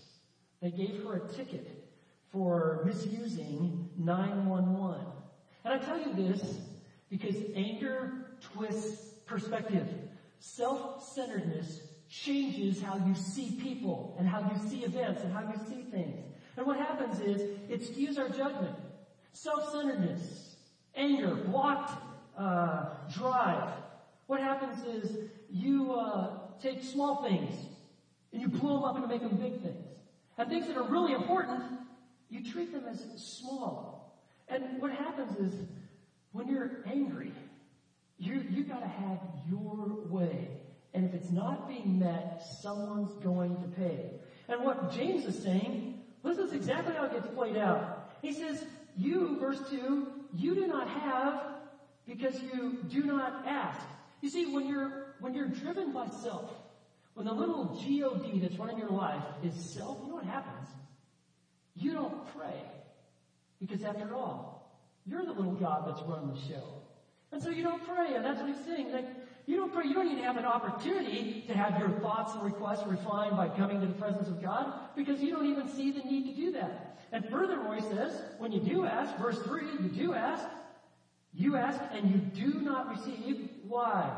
They 0.63 0.71
gave 0.71 1.03
her 1.05 1.17
a 1.17 1.29
ticket 1.29 1.85
for 2.31 2.83
misusing 2.85 3.89
911. 3.99 5.01
And 5.65 5.75
I 5.75 5.79
tell 5.79 5.99
you 5.99 6.13
this 6.15 6.61
because 7.11 7.37
anger 7.55 8.27
twists 8.41 9.15
perspective. 9.27 9.89
self-centeredness 10.39 11.90
changes 12.11 12.83
how 12.83 12.97
you 13.07 13.15
see 13.15 13.53
people 13.63 14.17
and 14.19 14.29
how 14.29 14.41
you 14.41 14.69
see 14.69 14.85
events 14.85 15.23
and 15.23 15.33
how 15.33 15.41
you 15.41 15.59
see 15.69 15.83
things. 15.91 16.19
And 16.57 16.67
what 16.67 16.77
happens 16.77 17.21
is 17.21 17.41
it 17.69 17.81
skews 17.81 18.19
our 18.19 18.29
judgment. 18.29 18.77
Self-centeredness, 19.33 20.57
anger, 20.97 21.37
blocked 21.37 21.93
uh, 22.37 22.87
drive. 23.13 23.71
What 24.27 24.41
happens 24.41 24.85
is 24.85 25.17
you 25.49 25.93
uh, 25.93 26.31
take 26.61 26.83
small 26.83 27.23
things 27.23 27.55
and 28.33 28.43
you 28.43 28.49
blow 28.49 28.75
them 28.75 28.85
up 28.85 28.97
and 28.97 29.09
make 29.09 29.21
them 29.21 29.37
big 29.37 29.63
things. 29.63 29.87
And 30.37 30.49
things 30.49 30.67
that 30.67 30.77
are 30.77 30.89
really 30.89 31.13
important, 31.13 31.63
you 32.29 32.51
treat 32.51 32.73
them 32.73 32.85
as 32.91 33.05
small. 33.17 34.21
And 34.49 34.81
what 34.81 34.91
happens 34.91 35.37
is 35.39 35.55
when 36.33 36.49
you're 36.49 36.79
angry, 36.87 37.33
you 38.19 38.45
you 38.51 38.65
got 38.65 38.81
to 38.81 38.89
have 38.89 39.19
your 39.49 40.07
way. 40.09 40.49
And 40.95 41.05
if 41.05 41.15
it's 41.15 41.31
not 41.31 41.69
being 41.69 41.99
met, 41.99 42.43
someone's 42.61 43.13
going 43.23 43.57
to 43.57 43.69
pay. 43.69 44.11
And 44.49 44.65
what 44.65 44.93
James 44.93 45.25
is 45.25 45.41
saying, 45.41 46.01
this 46.25 46.39
is 46.39 46.53
exactly 46.53 46.95
how 46.95 47.05
it 47.05 47.13
gets 47.13 47.29
played 47.29 47.57
out. 47.57 48.11
He 48.23 48.33
says, 48.33 48.65
you, 48.97 49.39
verse 49.39 49.61
2, 49.71 50.07
you 50.35 50.55
do 50.55 50.67
not 50.67 50.89
have 50.89 51.43
because 52.07 52.41
you 52.43 52.79
do 52.89 53.05
not 53.05 53.47
ask. 53.47 53.81
You 54.21 54.29
see, 54.29 54.53
when 54.53 54.67
you're, 54.67 55.15
when 55.21 55.35
you're 55.35 55.47
driven 55.47 55.93
by 55.93 56.09
self, 56.09 56.51
when 57.15 57.27
the 57.27 57.33
little 57.33 57.65
God 57.65 58.41
that's 58.41 58.57
running 58.59 58.79
your 58.79 58.91
life 58.91 59.23
is 59.43 59.55
self, 59.55 59.99
you 60.03 60.09
know 60.09 60.17
what 60.17 60.25
happens? 60.25 60.69
You 61.77 61.93
don't 61.93 62.27
pray. 62.37 62.63
Because 63.61 63.85
after 63.85 64.15
all, 64.15 64.79
you're 65.07 65.25
the 65.25 65.33
little 65.33 65.55
God 65.55 65.85
that's 65.87 66.03
running 66.03 66.35
the 66.35 66.41
show. 66.41 66.83
And 67.33 67.43
so 67.43 67.49
you 67.51 67.63
don't 67.63 67.87
pray, 67.87 68.15
and 68.15 68.25
that's 68.25 68.41
what 68.41 68.49
he's 68.49 68.65
saying. 68.65 68.93
Like, 68.93 69.07
you 69.47 69.57
don't 69.57 69.73
pray, 69.73 69.85
you 69.85 69.95
don't 69.95 70.09
even 70.09 70.23
have 70.23 70.37
an 70.37 70.45
opportunity 70.45 71.45
to 71.47 71.55
have 71.55 71.79
your 71.79 71.91
thoughts 72.01 72.35
and 72.35 72.43
requests 72.43 72.87
refined 72.87 73.37
by 73.37 73.49
coming 73.49 73.81
to 73.81 73.87
the 73.87 73.95
presence 73.95 74.29
of 74.29 74.43
God, 74.43 74.73
because 74.97 75.21
you 75.21 75.31
don't 75.31 75.47
even 75.47 75.69
see 75.69 75.91
the 75.91 76.01
need 76.01 76.27
to 76.27 76.41
do 76.41 76.53
that. 76.53 76.99
And 77.13 77.29
furthermore, 77.29 77.75
he 77.75 77.83
says, 77.83 78.21
when 78.39 78.53
you 78.53 78.61
do 78.61 78.85
ask, 78.85 79.17
verse 79.19 79.39
3, 79.43 79.63
you 79.81 79.89
do 79.89 80.15
ask, 80.15 80.45
you 81.33 81.57
ask 81.57 81.81
and 81.93 82.11
you 82.11 82.19
do 82.19 82.61
not 82.61 82.89
receive. 82.91 83.51
Why? 83.67 84.11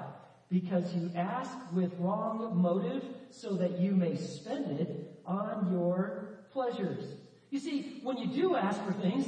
Because 0.50 0.95
you 0.95 1.11
ask 1.14 1.50
with 1.73 1.92
wrong 1.99 2.52
motive 2.61 3.04
so 3.31 3.54
that 3.57 3.78
you 3.78 3.92
may 3.92 4.16
spend 4.16 4.78
it 4.78 5.21
on 5.25 5.71
your 5.73 6.40
pleasures. 6.50 7.04
You 7.50 7.59
see, 7.59 8.00
when 8.02 8.19
you 8.19 8.26
do 8.26 8.57
ask 8.57 8.83
for 8.85 8.92
things, 8.92 9.26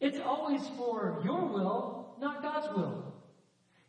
it's 0.00 0.18
always 0.18 0.66
for 0.76 1.20
your 1.24 1.44
will, 1.46 2.14
not 2.20 2.42
God's 2.42 2.74
will. 2.76 3.09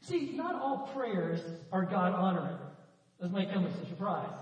See, 0.02 0.32
not 0.36 0.56
all 0.56 0.90
prayers 0.96 1.42
are 1.72 1.86
God 1.86 2.14
honoring. 2.14 2.58
This 3.20 3.32
might 3.32 3.52
come 3.52 3.66
as 3.66 3.80
a 3.80 3.86
surprise. 3.86 4.38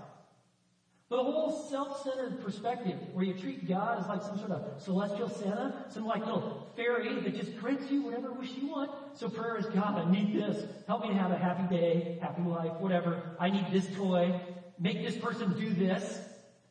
But 1.10 1.16
the 1.16 1.24
whole 1.24 1.50
self-centered 1.68 2.40
perspective 2.40 2.96
where 3.12 3.24
you 3.24 3.34
treat 3.34 3.68
God 3.68 4.00
as 4.00 4.06
like 4.06 4.22
some 4.22 4.38
sort 4.38 4.52
of 4.52 4.80
celestial 4.80 5.28
Santa, 5.28 5.84
some 5.88 6.06
like 6.06 6.24
little 6.24 6.72
fairy 6.76 7.20
that 7.20 7.34
just 7.34 7.58
grants 7.58 7.90
you 7.90 8.02
whatever 8.02 8.30
wish 8.30 8.52
you 8.52 8.68
want. 8.68 8.92
So 9.14 9.28
prayer 9.28 9.56
is 9.56 9.66
God, 9.66 9.98
I 9.98 10.10
need 10.10 10.32
this. 10.32 10.64
Help 10.86 11.02
me 11.02 11.08
to 11.08 11.14
have 11.14 11.32
a 11.32 11.36
happy 11.36 11.76
day, 11.76 12.18
happy 12.22 12.42
life, 12.42 12.80
whatever. 12.80 13.20
I 13.40 13.50
need 13.50 13.66
this 13.72 13.88
toy. 13.96 14.40
Make 14.78 15.04
this 15.04 15.16
person 15.16 15.52
do 15.58 15.74
this. 15.74 16.20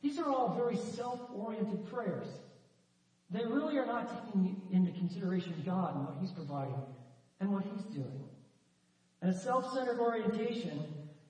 These 0.01 0.17
are 0.17 0.29
all 0.29 0.55
very 0.55 0.77
self-oriented 0.77 1.91
prayers. 1.91 2.27
They 3.29 3.43
really 3.43 3.77
are 3.77 3.85
not 3.85 4.25
taking 4.25 4.61
into 4.71 4.91
consideration 4.91 5.53
God 5.65 5.95
and 5.95 6.05
what 6.05 6.15
He's 6.21 6.31
providing 6.31 6.81
and 7.41 7.53
what 7.53 7.63
He's 7.63 7.83
doing. 7.93 8.28
And 9.21 9.31
a 9.31 9.37
self-centered 9.37 9.99
orientation 9.99 10.81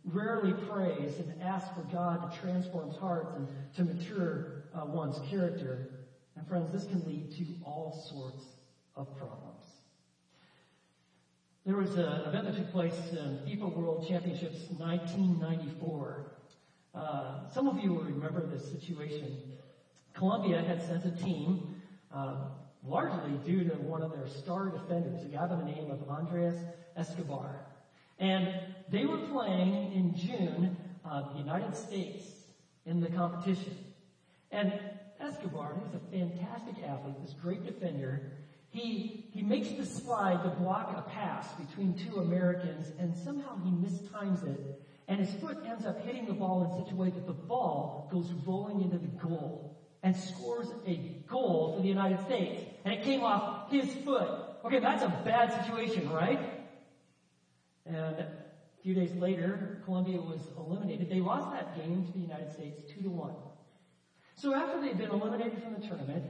rarely 0.05 0.53
prays 0.53 1.17
and 1.17 1.41
asks 1.41 1.69
for 1.75 1.81
God 1.91 2.31
to 2.31 2.39
transform 2.39 2.91
hearts 2.91 3.35
and 3.35 3.47
to 3.75 3.83
mature 3.83 4.63
uh, 4.73 4.85
one's 4.85 5.19
character. 5.29 5.89
And 6.35 6.47
friends, 6.47 6.71
this 6.71 6.85
can 6.85 7.03
lead 7.05 7.31
to 7.37 7.45
all 7.65 7.91
sorts 8.09 8.45
of 8.95 9.17
problems. 9.17 9.65
There 11.65 11.75
was 11.75 11.95
an 11.95 12.21
event 12.27 12.45
that 12.45 12.55
took 12.55 12.71
place 12.71 12.97
in 13.11 13.39
FIFA 13.45 13.75
World 13.75 14.07
Championships 14.07 14.69
1994. 14.77 16.31
Uh, 16.95 17.49
some 17.49 17.67
of 17.67 17.79
you 17.79 17.93
will 17.93 18.03
remember 18.03 18.45
this 18.45 18.71
situation. 18.71 19.37
Colombia 20.13 20.61
had 20.61 20.81
sent 20.81 21.05
a 21.05 21.11
team, 21.11 21.75
uh, 22.13 22.35
largely 22.83 23.33
due 23.45 23.63
to 23.69 23.75
one 23.75 24.01
of 24.01 24.11
their 24.11 24.27
star 24.27 24.69
defenders, 24.69 25.23
a 25.23 25.27
guy 25.27 25.45
by 25.47 25.55
the 25.55 25.65
name 25.65 25.91
of 25.91 26.09
Andres 26.09 26.55
Escobar. 26.95 27.68
And 28.19 28.53
they 28.89 29.05
were 29.05 29.17
playing 29.17 29.93
in 29.93 30.15
June, 30.15 30.77
uh, 31.09 31.31
the 31.33 31.39
United 31.39 31.75
States 31.75 32.25
in 32.85 32.99
the 32.99 33.09
competition. 33.09 33.77
And 34.51 34.73
Escobar, 35.19 35.75
who's 35.75 35.93
a 35.93 36.11
fantastic 36.11 36.75
athlete, 36.85 37.15
this 37.21 37.33
great 37.41 37.65
defender, 37.65 38.31
he, 38.71 39.25
he 39.31 39.41
makes 39.41 39.71
the 39.71 39.85
slide 39.85 40.43
to 40.43 40.49
block 40.49 40.95
a 40.97 41.09
pass 41.09 41.47
between 41.53 41.93
two 41.93 42.19
Americans 42.19 42.91
and 42.99 43.15
somehow 43.17 43.57
he 43.63 43.71
mistimes 43.71 44.43
it 44.43 44.79
and 45.09 45.19
his 45.19 45.31
foot 45.41 45.57
ends 45.65 45.87
up 45.87 46.05
hitting 46.05 46.27
the 46.27 46.33
ball 46.33 46.63
in 46.63 46.83
such 46.83 46.93
a 46.93 46.95
way 46.95 47.09
that 47.09 47.25
the 47.25 47.33
ball 47.33 48.07
goes 48.11 48.31
rolling 48.45 48.81
into 48.81 48.99
the 48.99 49.07
goal 49.07 49.75
and 50.03 50.15
scores 50.15 50.67
a 50.85 50.95
goal 51.27 51.73
for 51.75 51.81
the 51.81 51.87
United 51.87 52.23
States. 52.25 52.63
And 52.85 52.93
it 52.93 53.03
came 53.03 53.23
off 53.23 53.71
his 53.71 53.91
foot. 54.05 54.29
Okay, 54.63 54.79
that's 54.79 55.01
a 55.01 55.09
bad 55.25 55.65
situation, 55.65 56.09
right? 56.11 56.39
And 57.89 58.19
a 58.19 58.27
few 58.83 58.93
days 58.93 59.15
later, 59.15 59.81
Colombia 59.83 60.21
was 60.21 60.39
eliminated. 60.57 61.09
They 61.09 61.19
lost 61.19 61.51
that 61.51 61.75
game 61.75 62.05
to 62.05 62.11
the 62.11 62.19
United 62.19 62.51
States 62.51 62.81
2 62.93 63.01
to 63.01 63.09
1. 63.09 63.31
So 64.35 64.53
after 64.53 64.79
they'd 64.79 64.97
been 64.97 65.09
eliminated 65.09 65.61
from 65.63 65.73
the 65.73 65.87
tournament, 65.87 66.23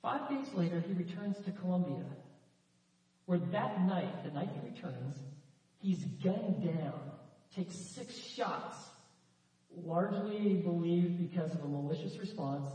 five 0.00 0.28
days 0.28 0.54
later 0.54 0.80
he 0.80 0.92
returns 0.92 1.38
to 1.44 1.50
Colombia, 1.50 2.04
where 3.26 3.38
that 3.38 3.84
night, 3.84 4.22
the 4.22 4.30
night 4.30 4.48
he 4.54 4.68
returns, 4.68 5.18
he's 5.80 6.04
gunned 6.22 6.62
down, 6.62 7.00
takes 7.54 7.76
six 7.76 8.14
shots, 8.16 8.76
largely 9.84 10.54
believed 10.54 11.18
because 11.18 11.52
of 11.52 11.64
a 11.64 11.68
malicious 11.68 12.16
response 12.18 12.70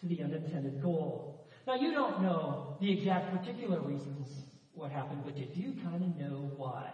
to 0.00 0.06
the 0.06 0.22
unintended 0.22 0.80
goal. 0.80 1.46
Now 1.66 1.74
you 1.74 1.92
don't 1.92 2.22
know 2.22 2.78
the 2.80 2.90
exact 2.90 3.36
particular 3.36 3.78
reasons 3.80 4.44
what 4.72 4.90
happened, 4.90 5.20
but 5.24 5.36
you 5.36 5.46
do 5.46 5.82
kind 5.82 6.02
of 6.02 6.16
know 6.16 6.50
why. 6.56 6.90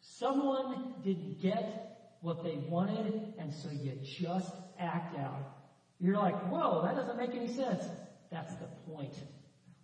Someone 0.00 0.94
didn't 1.04 1.40
get 1.40 2.16
what 2.22 2.42
they 2.42 2.56
wanted, 2.68 3.34
and 3.38 3.52
so 3.52 3.68
you 3.70 3.92
just 4.02 4.52
act 4.78 5.18
out. 5.18 5.56
You're 5.98 6.16
like, 6.16 6.36
whoa, 6.50 6.82
that 6.84 6.96
doesn't 6.96 7.18
make 7.18 7.34
any 7.34 7.48
sense. 7.48 7.84
That's 8.30 8.54
the 8.54 8.66
point. 8.90 9.14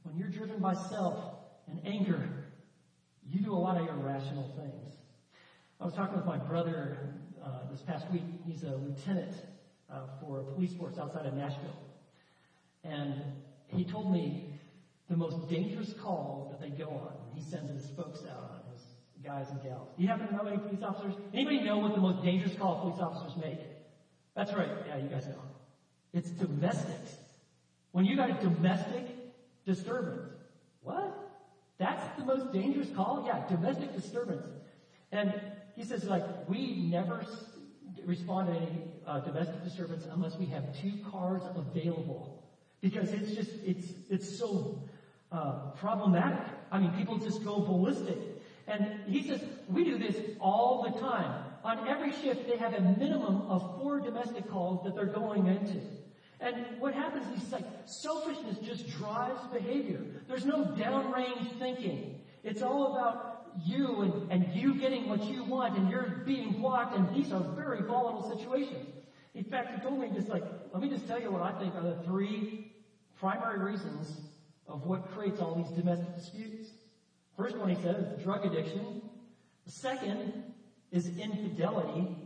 When 0.02 0.16
you're 0.16 0.28
driven 0.28 0.58
by 0.60 0.74
self 0.74 1.18
and 1.68 1.80
anger, 1.84 2.28
you 3.28 3.40
do 3.40 3.52
a 3.52 3.54
lot 3.56 3.76
of 3.80 3.88
irrational 3.88 4.50
things. 4.56 4.94
I 5.80 5.84
was 5.84 5.94
talking 5.94 6.16
with 6.16 6.26
my 6.26 6.38
brother 6.38 6.96
uh, 7.44 7.70
this 7.70 7.80
past 7.82 8.10
week. 8.10 8.22
He's 8.46 8.62
a 8.62 8.76
lieutenant 8.76 9.34
uh, 9.90 10.06
for 10.20 10.42
police 10.54 10.72
force 10.74 10.96
outside 10.98 11.26
of 11.26 11.34
Nashville. 11.34 11.76
And 12.84 13.14
he 13.68 13.84
told 13.84 14.12
me 14.12 14.58
the 15.10 15.16
most 15.16 15.48
dangerous 15.48 15.92
calls 15.92 16.50
that 16.50 16.60
they 16.60 16.70
go 16.70 16.88
on. 16.88 17.12
He 17.34 17.42
sends 17.42 17.70
his 17.70 17.90
folks 17.96 18.20
out 18.30 18.50
on 18.50 18.55
guys 19.26 19.50
and 19.50 19.60
gals. 19.62 19.88
Do 19.96 20.02
you 20.02 20.08
happen 20.08 20.28
to 20.28 20.32
know 20.34 20.46
any 20.46 20.58
police 20.58 20.82
officers? 20.82 21.14
Anybody 21.34 21.60
know 21.60 21.78
what 21.78 21.94
the 21.94 22.00
most 22.00 22.22
dangerous 22.22 22.54
call 22.54 22.80
police 22.80 23.00
officers 23.00 23.36
make? 23.36 23.58
That's 24.34 24.52
right. 24.52 24.70
Yeah, 24.86 24.98
you 24.98 25.08
guys 25.08 25.26
know. 25.26 25.42
It's 26.12 26.30
domestics. 26.30 27.16
When 27.90 28.04
you 28.04 28.14
got 28.14 28.30
a 28.30 28.34
domestic 28.34 29.16
disturbance. 29.64 30.32
What? 30.82 31.12
That's 31.78 32.16
the 32.16 32.24
most 32.24 32.52
dangerous 32.52 32.90
call? 32.94 33.24
Yeah, 33.26 33.46
domestic 33.48 33.92
disturbance. 33.92 34.46
And 35.10 35.34
he 35.74 35.82
says, 35.82 36.04
like, 36.04 36.48
we 36.48 36.88
never 36.88 37.24
respond 38.04 38.46
to 38.48 38.54
any 38.54 38.82
uh, 39.04 39.18
domestic 39.18 39.62
disturbance 39.64 40.06
unless 40.10 40.36
we 40.36 40.46
have 40.46 40.78
two 40.80 40.92
cars 41.10 41.42
available. 41.56 42.48
Because 42.80 43.12
it's 43.12 43.34
just, 43.34 43.50
it's, 43.64 43.92
it's 44.08 44.38
so 44.38 44.78
uh, 45.32 45.70
problematic. 45.70 46.46
I 46.70 46.78
mean, 46.78 46.92
people 46.92 47.18
just 47.18 47.44
go 47.44 47.60
ballistic. 47.60 48.18
And 48.68 49.00
he 49.06 49.22
says, 49.22 49.42
we 49.68 49.84
do 49.84 49.98
this 49.98 50.16
all 50.40 50.82
the 50.82 51.00
time. 51.00 51.44
On 51.64 51.88
every 51.88 52.12
shift, 52.12 52.48
they 52.48 52.56
have 52.56 52.74
a 52.74 52.80
minimum 52.98 53.42
of 53.48 53.78
four 53.78 54.00
domestic 54.00 54.48
calls 54.50 54.84
that 54.84 54.94
they're 54.94 55.06
going 55.06 55.46
into. 55.46 55.80
And 56.40 56.80
what 56.80 56.94
happens 56.94 57.42
is 57.42 57.52
like 57.52 57.64
selfishness 57.86 58.58
just 58.58 58.88
drives 58.88 59.40
behavior. 59.52 60.00
There's 60.28 60.44
no 60.44 60.64
downrange 60.64 61.58
thinking. 61.58 62.20
It's 62.44 62.62
all 62.62 62.92
about 62.92 63.52
you 63.64 64.02
and, 64.02 64.30
and 64.30 64.54
you 64.54 64.74
getting 64.74 65.08
what 65.08 65.24
you 65.24 65.44
want 65.44 65.76
and 65.76 65.90
you're 65.90 66.22
being 66.26 66.52
blocked 66.60 66.94
and 66.94 67.14
these 67.14 67.32
are 67.32 67.40
very 67.40 67.80
volatile 67.80 68.36
situations. 68.36 68.88
In 69.34 69.44
fact, 69.44 69.74
he 69.74 69.80
told 69.80 69.98
me 69.98 70.10
just 70.14 70.28
like, 70.28 70.44
let 70.72 70.82
me 70.82 70.88
just 70.88 71.06
tell 71.06 71.20
you 71.20 71.30
what 71.30 71.42
I 71.42 71.58
think 71.58 71.74
are 71.74 71.82
the 71.82 72.02
three 72.04 72.72
primary 73.18 73.58
reasons 73.58 74.20
of 74.66 74.84
what 74.84 75.10
creates 75.10 75.40
all 75.40 75.54
these 75.54 75.70
domestic 75.70 76.14
disputes. 76.16 76.70
First 77.36 77.56
one 77.56 77.68
he 77.68 77.76
said 77.82 78.14
is 78.16 78.22
drug 78.22 78.46
addiction. 78.46 79.02
The 79.64 79.70
second 79.70 80.44
is 80.90 81.18
infidelity. 81.18 82.16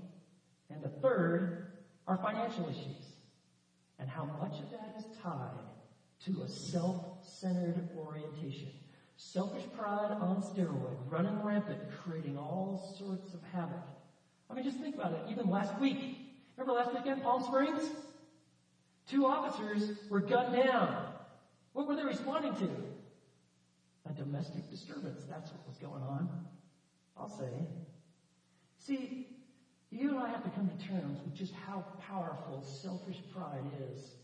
And 0.70 0.82
the 0.82 0.88
third 0.88 1.66
are 2.06 2.16
financial 2.16 2.68
issues. 2.68 3.14
And 3.98 4.08
how 4.08 4.24
much 4.40 4.58
of 4.60 4.70
that 4.70 4.94
is 4.96 5.04
tied 5.22 5.50
to 6.26 6.42
a 6.42 6.48
self-centered 6.48 7.90
orientation. 7.96 8.68
Selfish 9.16 9.64
pride 9.76 10.12
on 10.20 10.42
steroid, 10.42 10.96
running 11.08 11.42
rampant, 11.42 11.78
creating 12.02 12.38
all 12.38 12.94
sorts 12.98 13.34
of 13.34 13.40
havoc. 13.52 13.82
I 14.48 14.54
mean, 14.54 14.64
just 14.64 14.78
think 14.78 14.94
about 14.94 15.12
it. 15.12 15.20
Even 15.28 15.50
last 15.50 15.78
week, 15.78 16.18
remember 16.56 16.80
last 16.80 16.94
weekend, 16.94 17.22
Palm 17.22 17.42
Springs? 17.42 17.90
Two 19.06 19.26
officers 19.26 19.90
were 20.08 20.20
gunned 20.20 20.54
down. 20.54 21.12
What 21.72 21.86
were 21.86 21.96
they 21.96 22.04
responding 22.04 22.54
to? 22.54 22.68
Domestic 24.20 24.68
disturbance. 24.70 25.24
That's 25.26 25.50
what 25.50 25.66
was 25.66 25.78
going 25.78 26.02
on. 26.02 26.28
I'll 27.16 27.26
say. 27.26 27.66
See, 28.76 29.28
you 29.90 30.10
and 30.10 30.18
I 30.18 30.28
have 30.28 30.44
to 30.44 30.50
come 30.50 30.68
to 30.68 30.76
terms 30.76 31.20
with 31.24 31.34
just 31.34 31.54
how 31.54 31.86
powerful 31.98 32.62
selfish 32.82 33.22
pride 33.32 33.64
is. 33.94 34.16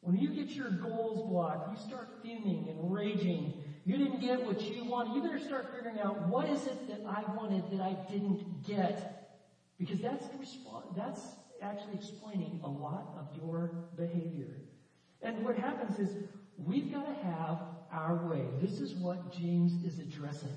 When 0.00 0.18
you 0.18 0.34
get 0.34 0.56
your 0.56 0.70
goals 0.70 1.22
blocked, 1.30 1.70
you 1.70 1.76
start 1.76 2.08
fuming 2.22 2.68
and 2.68 2.92
raging. 2.92 3.54
You 3.84 3.98
didn't 3.98 4.20
get 4.20 4.44
what 4.44 4.68
you 4.68 4.84
wanted. 4.84 5.14
You 5.14 5.22
better 5.22 5.38
start 5.38 5.70
figuring 5.72 6.00
out 6.00 6.26
what 6.26 6.48
is 6.48 6.66
it 6.66 6.88
that 6.88 7.02
I 7.06 7.24
wanted 7.24 7.70
that 7.70 7.80
I 7.80 7.94
didn't 8.10 8.66
get. 8.66 9.00
Because 9.78 10.00
that's 10.00 10.28
that's 10.92 11.36
actually 11.62 11.94
explaining 11.94 12.60
a 12.64 12.68
lot 12.68 13.06
of 13.16 13.26
your 13.36 13.70
behavior. 13.96 14.58
And 15.22 15.44
what 15.44 15.56
happens 15.56 15.98
is 15.98 16.10
we've 16.58 16.92
got 16.92 17.06
to 17.06 17.26
have 17.26 17.58
our 17.92 18.28
way. 18.28 18.42
This 18.60 18.80
is 18.80 18.94
what 18.94 19.32
James 19.32 19.84
is 19.84 19.98
addressing. 19.98 20.56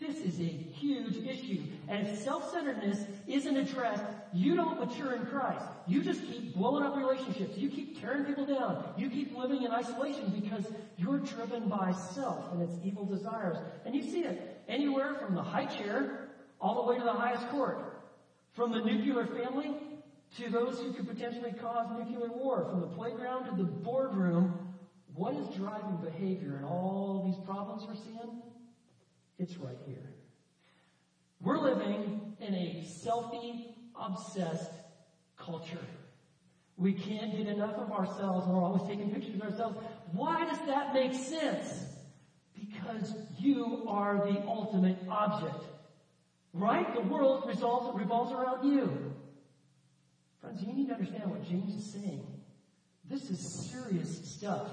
This 0.00 0.18
is 0.18 0.38
a 0.38 0.44
huge 0.44 1.16
issue. 1.26 1.62
And 1.88 2.06
if 2.06 2.18
self-centeredness 2.20 3.04
isn't 3.26 3.56
addressed, 3.56 4.04
you 4.32 4.54
don't 4.54 4.78
mature 4.78 5.14
in 5.14 5.26
Christ. 5.26 5.64
You 5.88 6.04
just 6.04 6.22
keep 6.22 6.54
blowing 6.54 6.84
up 6.84 6.96
relationships. 6.96 7.58
You 7.58 7.68
keep 7.68 8.00
tearing 8.00 8.24
people 8.24 8.46
down. 8.46 8.94
You 8.96 9.10
keep 9.10 9.36
living 9.36 9.64
in 9.64 9.72
isolation 9.72 10.30
because 10.40 10.66
you're 10.96 11.18
driven 11.18 11.68
by 11.68 11.92
self 11.92 12.52
and 12.52 12.62
its 12.62 12.74
evil 12.84 13.04
desires. 13.06 13.56
And 13.84 13.94
you 13.94 14.02
see 14.02 14.20
it 14.20 14.62
anywhere 14.68 15.14
from 15.14 15.34
the 15.34 15.42
high 15.42 15.66
chair 15.66 16.28
all 16.60 16.76
the 16.76 16.92
way 16.92 16.98
to 16.98 17.04
the 17.04 17.12
highest 17.12 17.48
court. 17.48 18.00
From 18.52 18.70
the 18.70 18.80
nuclear 18.80 19.26
family 19.26 19.74
to 20.38 20.48
those 20.48 20.78
who 20.78 20.92
could 20.92 21.08
potentially 21.08 21.52
cause 21.52 21.88
nuclear 21.98 22.28
war. 22.28 22.66
From 22.70 22.80
the 22.80 22.86
playground 22.86 23.46
to 23.46 23.56
the 23.56 23.64
boardroom. 23.64 24.54
What 25.14 25.34
is 25.34 25.48
driving 25.56 25.96
behavior 25.96 26.56
and 26.56 26.64
all 26.64 27.24
these 27.26 27.44
problems 27.44 27.84
we're 27.88 27.96
seeing? 27.96 28.42
It's 29.38 29.56
right 29.56 29.78
here. 29.86 30.12
We're 31.40 31.58
living 31.58 32.34
in 32.40 32.54
a 32.54 32.84
selfie 32.86 33.74
obsessed 33.98 34.70
culture. 35.36 35.84
We 36.76 36.92
can't 36.92 37.36
get 37.36 37.48
enough 37.48 37.74
of 37.74 37.90
ourselves 37.90 38.46
we're 38.46 38.62
always 38.62 38.88
taking 38.88 39.10
pictures 39.10 39.34
of 39.34 39.42
ourselves. 39.42 39.78
Why 40.12 40.48
does 40.48 40.64
that 40.66 40.94
make 40.94 41.14
sense? 41.14 41.84
Because 42.54 43.14
you 43.38 43.86
are 43.88 44.18
the 44.18 44.40
ultimate 44.46 44.98
object. 45.08 45.64
Right? 46.52 46.94
The 46.94 47.00
world 47.00 47.44
revolves 47.48 48.32
around 48.32 48.72
you. 48.72 49.07
Friends, 50.48 50.62
you 50.62 50.72
need 50.72 50.88
to 50.88 50.94
understand 50.94 51.30
what 51.30 51.46
James 51.46 51.74
is 51.74 51.92
saying. 51.92 52.22
This 53.06 53.28
is 53.28 53.68
serious 53.70 54.32
stuff. 54.32 54.70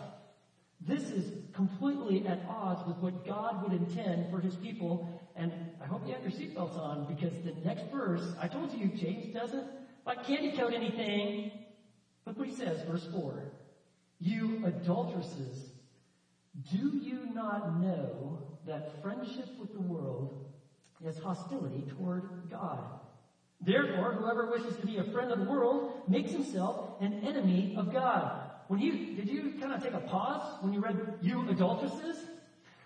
This 0.79 1.11
is 1.11 1.33
completely 1.51 2.25
at 2.25 2.45
odds 2.47 2.87
with 2.87 2.95
what 2.97 3.25
God 3.25 3.61
would 3.61 3.73
intend 3.73 4.31
for 4.31 4.39
his 4.39 4.55
people. 4.55 5.09
And 5.35 5.51
I 5.81 5.85
hope 5.85 6.07
you 6.07 6.13
have 6.13 6.21
your 6.21 6.31
seatbelts 6.31 6.77
on 6.77 7.13
because 7.13 7.33
the 7.43 7.51
next 7.65 7.91
verse, 7.91 8.35
I 8.39 8.47
told 8.47 8.71
you, 8.71 8.87
James 8.87 9.33
doesn't 9.33 9.65
like 10.05 10.25
candy 10.25 10.55
coat 10.55 10.73
anything. 10.73 11.51
Look 12.25 12.39
what 12.39 12.47
he 12.47 12.55
says, 12.55 12.81
verse 12.83 13.05
4. 13.11 13.43
You 14.19 14.63
adulteresses, 14.63 15.71
do 16.71 16.97
you 17.01 17.25
not 17.33 17.81
know 17.81 18.39
that 18.65 19.01
friendship 19.01 19.49
with 19.59 19.73
the 19.73 19.81
world 19.81 20.45
is 21.03 21.17
hostility 21.19 21.83
toward 21.97 22.23
God? 22.49 22.79
Therefore, 23.61 24.13
whoever 24.13 24.51
wishes 24.51 24.75
to 24.77 24.85
be 24.85 24.97
a 24.97 25.03
friend 25.03 25.31
of 25.31 25.39
the 25.39 25.45
world 25.45 26.03
makes 26.07 26.31
himself 26.31 27.01
an 27.01 27.21
enemy 27.25 27.75
of 27.77 27.91
God. 27.91 28.41
When 28.67 28.79
you, 28.79 29.15
did 29.15 29.29
you 29.29 29.53
kind 29.59 29.73
of 29.73 29.83
take 29.83 29.93
a 29.93 29.99
pause 29.99 30.57
when 30.61 30.73
you 30.73 30.79
read 30.79 31.19
you 31.21 31.47
adulteresses? 31.49 32.17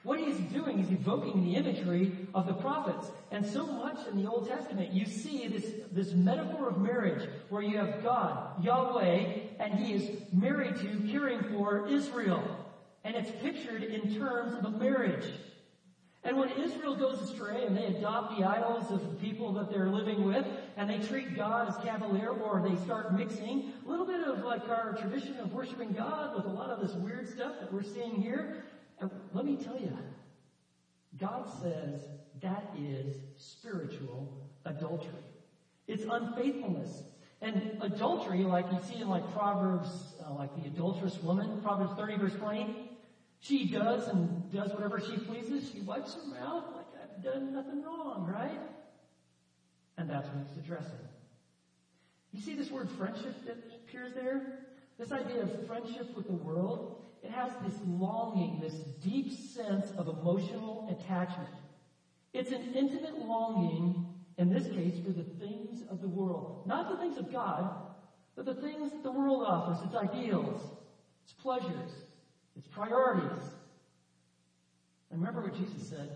What 0.04 0.20
he's 0.20 0.40
doing 0.52 0.80
is 0.80 0.90
evoking 0.92 1.44
the 1.44 1.56
imagery 1.56 2.28
of 2.34 2.48
the 2.48 2.54
prophets. 2.54 3.12
And 3.32 3.46
so 3.46 3.66
much 3.66 3.98
in 4.08 4.22
the 4.22 4.30
Old 4.30 4.48
Testament, 4.48 4.94
you 4.94 5.06
see 5.06 5.48
this, 5.48 5.66
this 5.92 6.14
metaphor 6.14 6.70
of 6.70 6.78
marriage 6.78 7.28
where 7.50 7.62
you 7.62 7.78
have 7.78 8.02
God, 8.02 8.64
Yahweh, 8.64 9.26
and 9.60 9.74
he 9.74 9.94
is 9.94 10.22
married 10.32 10.78
to, 10.78 11.08
caring 11.12 11.44
for 11.44 11.88
Israel. 11.90 12.44
And 13.04 13.16
it's 13.16 13.32
pictured 13.42 13.84
in 13.84 14.16
terms 14.16 14.54
of 14.54 14.74
a 14.74 14.78
marriage. 14.78 15.26
And 16.24 16.38
when 16.38 16.50
Israel 16.50 16.96
goes 16.96 17.22
astray 17.22 17.66
and 17.66 17.78
they 17.78 17.86
adopt 17.86 18.38
the 18.38 18.44
idols 18.44 18.92
of 18.92 19.02
the 19.02 19.16
people 19.26 19.54
that 19.54 19.72
they're 19.72 19.90
living 19.90 20.26
with, 20.26 20.46
and 20.76 20.90
they 20.90 21.06
treat 21.08 21.36
God 21.36 21.70
as 21.70 21.78
cavalier, 21.78 22.30
or 22.30 22.62
they 22.62 22.76
start 22.84 23.16
mixing 23.16 23.72
a 23.86 23.90
little 23.90 24.06
bit 24.06 24.22
of 24.22 24.44
like 24.44 24.68
our 24.70 24.98
tradition 25.00 25.40
of 25.40 25.54
worshiping 25.54 25.94
God 25.94 26.36
with 26.36 26.46
a 26.46 26.50
lot 26.50 26.70
of 26.70 26.82
this 26.86 26.96
weird 26.98 27.30
stuff 27.30 27.60
that 27.62 27.72
we're 27.72 27.84
seeing 27.84 28.22
here, 28.22 28.64
and 29.00 29.10
let 29.34 29.46
me 29.46 29.56
tell 29.64 29.80
you, 29.80 29.96
God 31.18 31.50
says 31.62 32.02
that 32.42 32.66
is 32.78 33.16
spiritual 33.38 34.50
adultery. 34.66 35.24
It's 35.88 36.04
unfaithfulness. 36.04 37.04
And 37.42 37.78
adultery, 37.82 38.44
like 38.44 38.66
you 38.72 38.80
see 38.88 39.02
in 39.02 39.08
like 39.08 39.32
Proverbs, 39.34 40.16
uh, 40.26 40.34
like 40.34 40.54
the 40.62 40.68
adulterous 40.68 41.22
woman, 41.24 41.62
Proverbs 41.62 41.94
30 41.94 42.18
verse 42.18 42.34
20, 42.34 42.90
she 43.40 43.68
does 43.68 44.08
and 44.08 44.52
does 44.52 44.72
whatever 44.72 45.00
she 45.00 45.18
pleases. 45.18 45.72
She 45.72 45.82
wipes 45.82 46.16
her 46.16 46.40
mouth 46.40 46.66
like 46.76 46.86
I've 47.02 47.24
done 47.24 47.54
nothing 47.54 47.84
wrong, 47.84 48.28
right? 48.32 48.60
And 49.98 50.10
that's 50.10 50.28
what 50.28 50.46
it's 50.46 50.58
addressing. 50.58 51.00
You 52.32 52.42
see 52.42 52.56
this 52.56 52.72
word 52.72 52.90
friendship 52.92 53.34
that 53.46 53.58
appears 53.76 54.14
there? 54.14 54.60
This 54.98 55.12
idea 55.12 55.44
of 55.44 55.68
friendship 55.68 56.16
with 56.16 56.28
the 56.28 56.34
world, 56.34 57.02
it 57.24 57.32
has 57.32 57.52
this 57.66 57.80
longing, 57.88 58.60
this 58.62 58.76
deep 59.02 59.32
sense 59.32 59.92
of 59.98 60.08
emotional 60.08 60.88
attachment. 60.90 61.50
It's 62.34 62.52
an 62.52 62.74
intimate 62.76 63.20
longing, 63.26 64.06
in 64.38 64.52
this 64.52 64.68
case, 64.68 64.96
for 65.04 65.12
the 65.12 65.24
things 65.24 65.84
of 65.90 66.02
the 66.02 66.08
world. 66.08 66.64
Not 66.68 66.90
the 66.90 66.98
things 66.98 67.18
of 67.18 67.32
God, 67.32 67.70
but 68.36 68.46
the 68.46 68.54
things 68.54 68.92
that 68.92 69.04
the 69.04 69.12
world 69.12 69.44
offers, 69.46 69.84
its 69.86 69.96
ideals, 69.96 70.62
its 71.24 71.34
pleasures, 71.34 71.92
its 72.60 72.68
priorities. 72.68 73.42
And 75.10 75.22
remember 75.22 75.42
what 75.42 75.56
Jesus 75.56 75.88
said. 75.88 76.10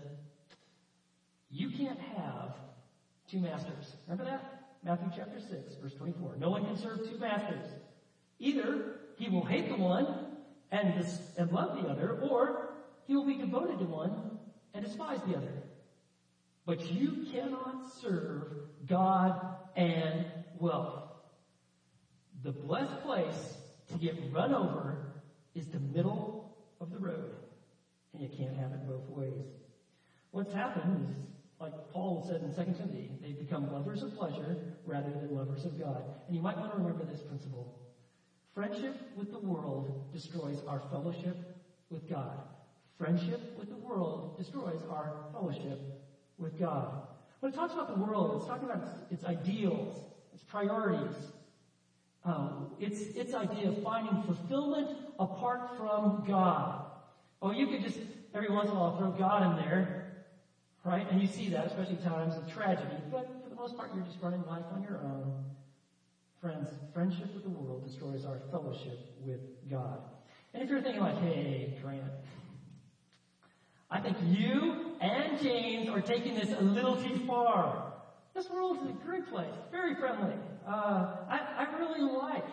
You 1.50 1.70
can't 1.70 1.98
have 1.98 2.54
two 3.28 3.40
masters. 3.40 3.96
Remember 4.06 4.30
that? 4.30 4.66
Matthew 4.84 5.08
chapter 5.16 5.40
6, 5.40 5.76
verse 5.82 5.94
24. 5.94 6.36
No 6.38 6.50
one 6.50 6.66
can 6.66 6.76
serve 6.76 7.08
two 7.08 7.16
masters. 7.18 7.64
Either 8.38 8.96
he 9.16 9.28
will 9.30 9.44
hate 9.44 9.70
the 9.70 9.76
one 9.76 10.06
and, 10.70 10.94
dis- 10.94 11.30
and 11.38 11.50
love 11.50 11.82
the 11.82 11.88
other, 11.88 12.18
or 12.20 12.74
he 13.06 13.16
will 13.16 13.24
be 13.24 13.38
devoted 13.38 13.78
to 13.78 13.86
one 13.86 14.38
and 14.74 14.84
despise 14.84 15.20
the 15.26 15.36
other. 15.36 15.62
But 16.66 16.92
you 16.92 17.24
cannot 17.32 17.90
serve 18.02 18.42
God 18.86 19.40
and 19.76 20.26
wealth. 20.58 21.04
The 22.42 22.52
blessed 22.52 23.02
place 23.02 23.56
to 23.88 23.98
get 23.98 24.18
run 24.30 24.52
over 24.52 25.13
is 25.54 25.66
the 25.68 25.80
middle 25.94 26.56
of 26.80 26.90
the 26.90 26.98
road. 26.98 27.34
And 28.12 28.22
you 28.22 28.28
can't 28.28 28.56
have 28.56 28.72
it 28.72 28.86
both 28.86 29.08
ways. 29.10 29.46
What's 30.30 30.52
happened 30.52 31.06
is, 31.08 31.16
like 31.60 31.72
Paul 31.92 32.24
said 32.28 32.42
in 32.42 32.54
2 32.54 32.72
Timothy, 32.76 33.10
they've 33.22 33.38
become 33.38 33.72
lovers 33.72 34.02
of 34.02 34.14
pleasure 34.16 34.56
rather 34.86 35.10
than 35.10 35.34
lovers 35.34 35.64
of 35.64 35.78
God. 35.78 36.02
And 36.26 36.36
you 36.36 36.42
might 36.42 36.58
want 36.58 36.72
to 36.72 36.78
remember 36.78 37.04
this 37.04 37.22
principle. 37.22 37.78
Friendship 38.54 38.94
with 39.16 39.30
the 39.30 39.38
world 39.38 40.12
destroys 40.12 40.62
our 40.68 40.80
fellowship 40.90 41.36
with 41.90 42.08
God. 42.08 42.38
Friendship 42.98 43.40
with 43.58 43.68
the 43.68 43.76
world 43.76 44.36
destroys 44.36 44.80
our 44.90 45.14
fellowship 45.32 45.80
with 46.38 46.58
God. 46.58 47.02
When 47.40 47.52
it 47.52 47.56
talks 47.56 47.74
about 47.74 47.96
the 47.96 48.02
world, 48.02 48.36
it's 48.36 48.46
talking 48.46 48.64
about 48.64 48.82
its, 49.10 49.22
its 49.22 49.24
ideals, 49.24 50.04
its 50.32 50.42
priorities, 50.44 51.14
um, 52.24 52.68
it's 52.80 53.00
its 53.00 53.34
idea 53.34 53.68
of 53.68 53.82
finding 53.82 54.22
fulfillment 54.22 54.96
apart 55.18 55.76
from 55.76 56.24
God. 56.26 56.86
Oh, 57.42 57.50
you 57.50 57.66
could 57.66 57.82
just 57.82 57.98
every 58.32 58.50
once 58.50 58.70
in 58.70 58.76
a 58.76 58.78
while 58.78 58.96
throw 58.96 59.10
God 59.10 59.42
in 59.50 59.64
there, 59.64 60.06
right? 60.84 61.06
And 61.08 61.20
you 61.20 61.26
see 61.26 61.48
that, 61.50 61.66
especially 61.66 61.96
times 61.96 62.36
of 62.36 62.50
tragedy. 62.50 62.96
But 63.10 63.42
for 63.42 63.50
the 63.50 63.54
most 63.54 63.76
part, 63.76 63.90
you're 63.94 64.04
just 64.04 64.20
running 64.20 64.44
life 64.46 64.64
on 64.72 64.82
your 64.82 64.96
own. 64.96 65.44
Friends, 66.40 66.68
friendship 66.92 67.32
with 67.34 67.42
the 67.42 67.50
world 67.50 67.86
destroys 67.86 68.24
our 68.24 68.38
fellowship 68.50 68.98
with 69.24 69.40
God. 69.70 70.00
And 70.52 70.62
if 70.62 70.68
you're 70.68 70.80
thinking 70.80 71.00
like, 71.00 71.18
hey, 71.18 71.76
Grant, 71.82 72.02
I 73.90 74.00
think 74.00 74.16
you 74.26 74.96
and 75.00 75.40
James 75.40 75.88
are 75.88 76.00
taking 76.00 76.34
this 76.34 76.52
a 76.52 76.60
little 76.60 76.96
too 76.96 77.18
far. 77.26 77.92
This 78.34 78.50
world 78.50 78.78
is 78.78 78.90
a 78.90 78.92
great 79.04 79.28
place, 79.30 79.54
very 79.70 79.94
friendly. 79.94 80.34
Uh, 80.66 81.16
I, 81.28 81.66
I 81.66 81.78
really 81.78 82.00
like 82.00 82.48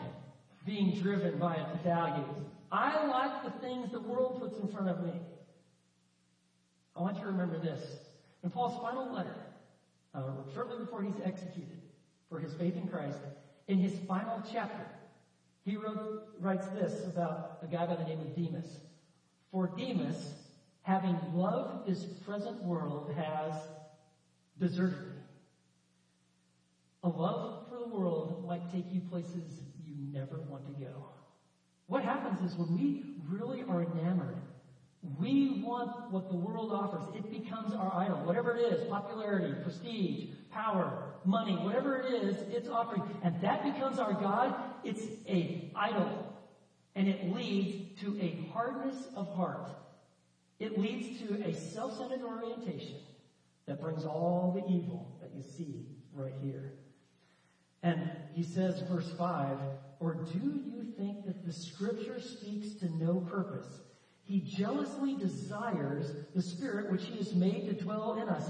being 0.65 0.99
driven 1.01 1.39
by 1.39 1.55
its 1.55 1.81
values. 1.81 2.35
I 2.71 3.07
like 3.07 3.43
the 3.43 3.59
things 3.65 3.91
the 3.91 4.01
world 4.01 4.39
puts 4.41 4.59
in 4.59 4.67
front 4.67 4.89
of 4.89 5.03
me. 5.03 5.13
I 6.95 7.01
want 7.01 7.17
you 7.17 7.23
to 7.23 7.29
remember 7.29 7.57
this. 7.57 7.99
In 8.43 8.49
Paul's 8.49 8.81
final 8.81 9.13
letter, 9.13 9.35
uh, 10.13 10.23
shortly 10.53 10.77
before 10.77 11.01
he's 11.01 11.19
executed 11.23 11.79
for 12.29 12.37
his 12.39 12.53
faith 12.53 12.75
in 12.75 12.87
Christ, 12.87 13.19
in 13.67 13.77
his 13.77 13.97
final 14.07 14.41
chapter, 14.51 14.85
he 15.63 15.75
wrote, 15.75 16.23
writes 16.39 16.67
this 16.69 17.05
about 17.05 17.59
a 17.61 17.67
guy 17.67 17.85
by 17.85 17.95
the 17.95 18.03
name 18.03 18.19
of 18.19 18.35
Demas. 18.35 18.79
For 19.51 19.67
Demas, 19.77 20.33
having 20.81 21.17
loved 21.33 21.87
this 21.87 22.03
present 22.03 22.61
world, 22.63 23.11
has 23.15 23.53
deserted 24.59 24.99
me. 24.99 25.21
A 27.03 27.09
love 27.09 27.60
world 27.91 28.45
might 28.47 28.71
take 28.71 28.85
you 28.91 29.01
places 29.09 29.61
you 29.83 29.95
never 30.11 30.41
want 30.49 30.65
to 30.67 30.73
go. 30.83 31.05
What 31.87 32.03
happens 32.03 32.39
is 32.49 32.57
when 32.57 32.73
we 32.77 33.17
really 33.27 33.63
are 33.67 33.83
enamored, 33.83 34.37
we 35.19 35.63
want 35.65 36.11
what 36.11 36.29
the 36.29 36.35
world 36.35 36.71
offers. 36.71 37.03
It 37.15 37.31
becomes 37.31 37.73
our 37.73 37.91
idol. 37.95 38.17
Whatever 38.19 38.55
it 38.55 38.73
is, 38.73 38.87
popularity, 38.87 39.53
prestige, 39.63 40.29
power, 40.51 41.15
money, 41.25 41.53
whatever 41.53 42.01
it 42.01 42.23
is, 42.23 42.37
it's 42.49 42.69
offering. 42.69 43.01
And 43.23 43.41
that 43.41 43.63
becomes 43.63 43.97
our 43.99 44.13
God. 44.13 44.55
It's 44.83 45.01
a 45.27 45.71
idol. 45.75 46.35
And 46.95 47.07
it 47.07 47.33
leads 47.33 47.99
to 48.01 48.19
a 48.21 48.47
hardness 48.53 49.07
of 49.15 49.33
heart. 49.33 49.71
It 50.59 50.77
leads 50.77 51.19
to 51.21 51.43
a 51.43 51.53
self-centered 51.53 52.21
orientation 52.21 52.97
that 53.65 53.81
brings 53.81 54.05
all 54.05 54.51
the 54.53 54.71
evil 54.71 55.17
that 55.21 55.31
you 55.33 55.41
see 55.41 55.87
right 56.13 56.33
here. 56.43 56.73
And 57.83 58.09
he 58.33 58.43
says, 58.43 58.81
verse 58.89 59.11
5, 59.17 59.57
or 59.99 60.13
do 60.13 60.39
you 60.39 60.83
think 60.97 61.25
that 61.25 61.45
the 61.45 61.51
scripture 61.51 62.19
speaks 62.19 62.75
to 62.75 62.89
no 62.95 63.21
purpose? 63.21 63.81
He 64.23 64.39
jealously 64.39 65.15
desires 65.15 66.11
the 66.33 66.41
spirit 66.41 66.91
which 66.91 67.05
he 67.05 67.17
has 67.17 67.33
made 67.33 67.65
to 67.67 67.83
dwell 67.83 68.19
in 68.21 68.29
us. 68.29 68.49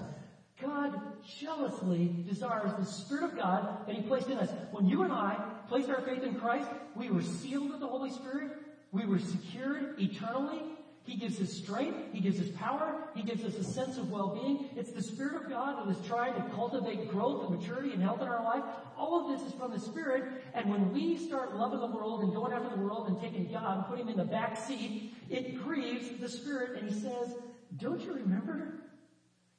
God 0.61 1.01
jealously 1.39 2.23
desires 2.27 2.71
the 2.77 2.85
Spirit 2.85 3.31
of 3.31 3.37
God 3.37 3.87
that 3.87 3.95
He 3.95 4.03
placed 4.03 4.29
in 4.29 4.37
us. 4.37 4.49
When 4.71 4.85
you 4.85 5.03
and 5.03 5.11
I 5.11 5.37
placed 5.67 5.89
our 5.89 6.01
faith 6.01 6.23
in 6.23 6.35
Christ, 6.35 6.67
we 6.95 7.09
were 7.09 7.21
sealed 7.21 7.71
with 7.71 7.79
the 7.79 7.87
Holy 7.87 8.11
Spirit. 8.11 8.51
We 8.91 9.05
were 9.05 9.19
secured 9.19 9.99
eternally. 9.99 10.61
He 11.03 11.15
gives 11.15 11.41
us 11.41 11.51
strength. 11.51 11.97
He 12.13 12.19
gives 12.19 12.39
us 12.39 12.47
power. 12.57 13.03
He 13.15 13.23
gives 13.23 13.43
us 13.43 13.55
a 13.55 13.63
sense 13.63 13.97
of 13.97 14.11
well-being. 14.11 14.69
It's 14.75 14.91
the 14.91 15.01
Spirit 15.01 15.35
of 15.35 15.49
God 15.49 15.85
that 15.85 15.91
is 15.91 16.07
trying 16.07 16.35
to 16.35 16.41
cultivate 16.55 17.09
growth 17.09 17.49
and 17.49 17.59
maturity 17.59 17.91
and 17.91 18.01
health 18.01 18.21
in 18.21 18.27
our 18.27 18.43
life. 18.43 18.63
All 18.97 19.19
of 19.19 19.37
this 19.37 19.47
is 19.47 19.53
from 19.59 19.71
the 19.71 19.79
Spirit. 19.79 20.43
And 20.53 20.69
when 20.69 20.93
we 20.93 21.17
start 21.17 21.55
loving 21.55 21.79
the 21.79 21.87
world 21.87 22.21
and 22.21 22.33
going 22.33 22.53
after 22.53 22.69
the 22.69 22.81
world 22.81 23.07
and 23.07 23.19
taking 23.19 23.51
God 23.51 23.77
and 23.77 23.85
putting 23.87 24.05
Him 24.05 24.09
in 24.11 24.17
the 24.17 24.31
back 24.31 24.55
seat, 24.55 25.15
it 25.29 25.63
grieves 25.63 26.19
the 26.19 26.29
Spirit. 26.29 26.79
And 26.79 26.89
He 26.89 26.99
says, 26.99 27.35
don't 27.77 27.99
you 28.01 28.13
remember? 28.13 28.75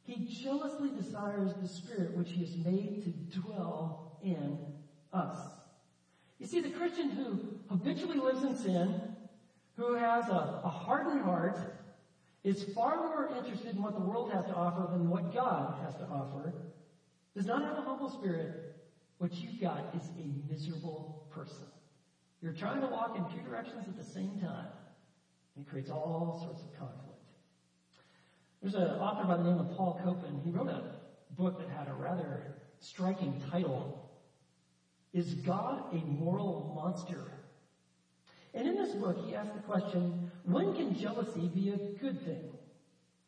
He 0.04 0.26
jealously 0.26 0.90
desires 0.90 1.52
the 1.60 1.68
Spirit 1.68 2.16
which 2.16 2.30
He 2.30 2.40
has 2.42 2.56
made 2.56 3.02
to 3.04 3.40
dwell 3.40 4.18
in 4.22 4.58
us. 5.12 5.38
You 6.38 6.46
see, 6.46 6.60
the 6.60 6.70
Christian 6.70 7.10
who 7.10 7.38
habitually 7.68 8.18
lives 8.18 8.42
in 8.42 8.56
sin, 8.56 9.00
who 9.76 9.94
has 9.94 10.28
a, 10.28 10.60
a 10.64 10.68
hardened 10.68 11.22
heart, 11.22 11.58
is 12.44 12.64
far 12.74 12.96
more 12.96 13.30
interested 13.36 13.76
in 13.76 13.82
what 13.82 13.94
the 13.94 14.00
world 14.00 14.32
has 14.32 14.44
to 14.46 14.54
offer 14.54 14.90
than 14.90 15.08
what 15.08 15.32
God 15.32 15.74
has 15.84 15.94
to 15.96 16.04
offer, 16.04 16.52
does 17.34 17.46
not 17.46 17.62
have 17.62 17.78
a 17.78 17.82
humble 17.82 18.10
spirit. 18.10 18.76
What 19.18 19.32
you've 19.40 19.60
got 19.60 19.94
is 19.94 20.10
a 20.18 20.52
miserable 20.52 21.28
person. 21.30 21.66
You're 22.40 22.52
trying 22.52 22.80
to 22.80 22.88
walk 22.88 23.16
in 23.16 23.24
two 23.26 23.48
directions 23.48 23.86
at 23.86 23.96
the 23.96 24.04
same 24.04 24.40
time. 24.40 24.66
And 25.54 25.64
it 25.64 25.70
creates 25.70 25.90
all 25.90 26.40
sorts 26.42 26.62
of 26.62 26.76
conflict. 26.78 27.12
There's 28.60 28.74
an 28.74 28.98
author 28.98 29.26
by 29.26 29.36
the 29.36 29.44
name 29.44 29.58
of 29.58 29.76
Paul 29.76 30.00
Copan. 30.02 30.40
He 30.44 30.50
wrote 30.50 30.68
a 30.68 30.82
book 31.36 31.58
that 31.58 31.68
had 31.68 31.88
a 31.88 31.94
rather 31.94 32.42
striking 32.80 33.40
title. 33.50 34.10
Is 35.12 35.34
God 35.34 35.92
a 35.92 36.04
moral 36.04 36.72
monster? 36.74 37.32
And 38.54 38.68
in 38.68 38.76
this 38.76 38.92
book, 38.94 39.16
he 39.26 39.34
asks 39.34 39.54
the 39.54 39.62
question, 39.62 40.30
when 40.44 40.74
can 40.74 40.94
jealousy 40.98 41.48
be 41.54 41.70
a 41.70 41.76
good 41.76 42.24
thing? 42.24 42.50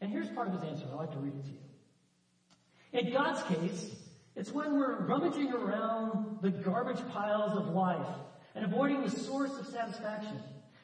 And 0.00 0.10
here's 0.10 0.28
part 0.28 0.48
of 0.48 0.54
his 0.54 0.62
answer. 0.62 0.86
I'd 0.92 0.96
like 0.96 1.12
to 1.12 1.18
read 1.18 1.34
it 1.34 1.44
to 1.44 1.50
you. 1.50 3.06
In 3.06 3.12
God's 3.12 3.42
case, 3.44 3.96
it's 4.36 4.52
when 4.52 4.78
we're 4.78 5.06
rummaging 5.06 5.52
around 5.52 6.38
the 6.42 6.50
garbage 6.50 7.00
piles 7.12 7.56
of 7.56 7.68
life 7.68 8.06
and 8.54 8.64
avoiding 8.64 9.02
the 9.02 9.10
source 9.10 9.56
of 9.58 9.66
satisfaction. 9.66 10.38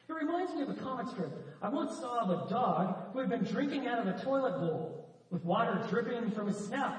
It 0.09 0.13
reminds 0.13 0.53
me 0.53 0.63
of 0.63 0.69
a 0.69 0.73
comic 0.73 1.07
strip. 1.07 1.31
I 1.61 1.69
once 1.69 1.97
saw 1.97 2.19
of 2.19 2.29
a 2.29 2.49
dog 2.49 3.13
who 3.13 3.19
had 3.19 3.29
been 3.29 3.43
drinking 3.43 3.87
out 3.87 3.99
of 3.99 4.07
a 4.07 4.21
toilet 4.23 4.59
bowl 4.59 5.09
with 5.29 5.45
water 5.45 5.85
dripping 5.89 6.31
from 6.31 6.47
his 6.47 6.57
snout. 6.57 6.95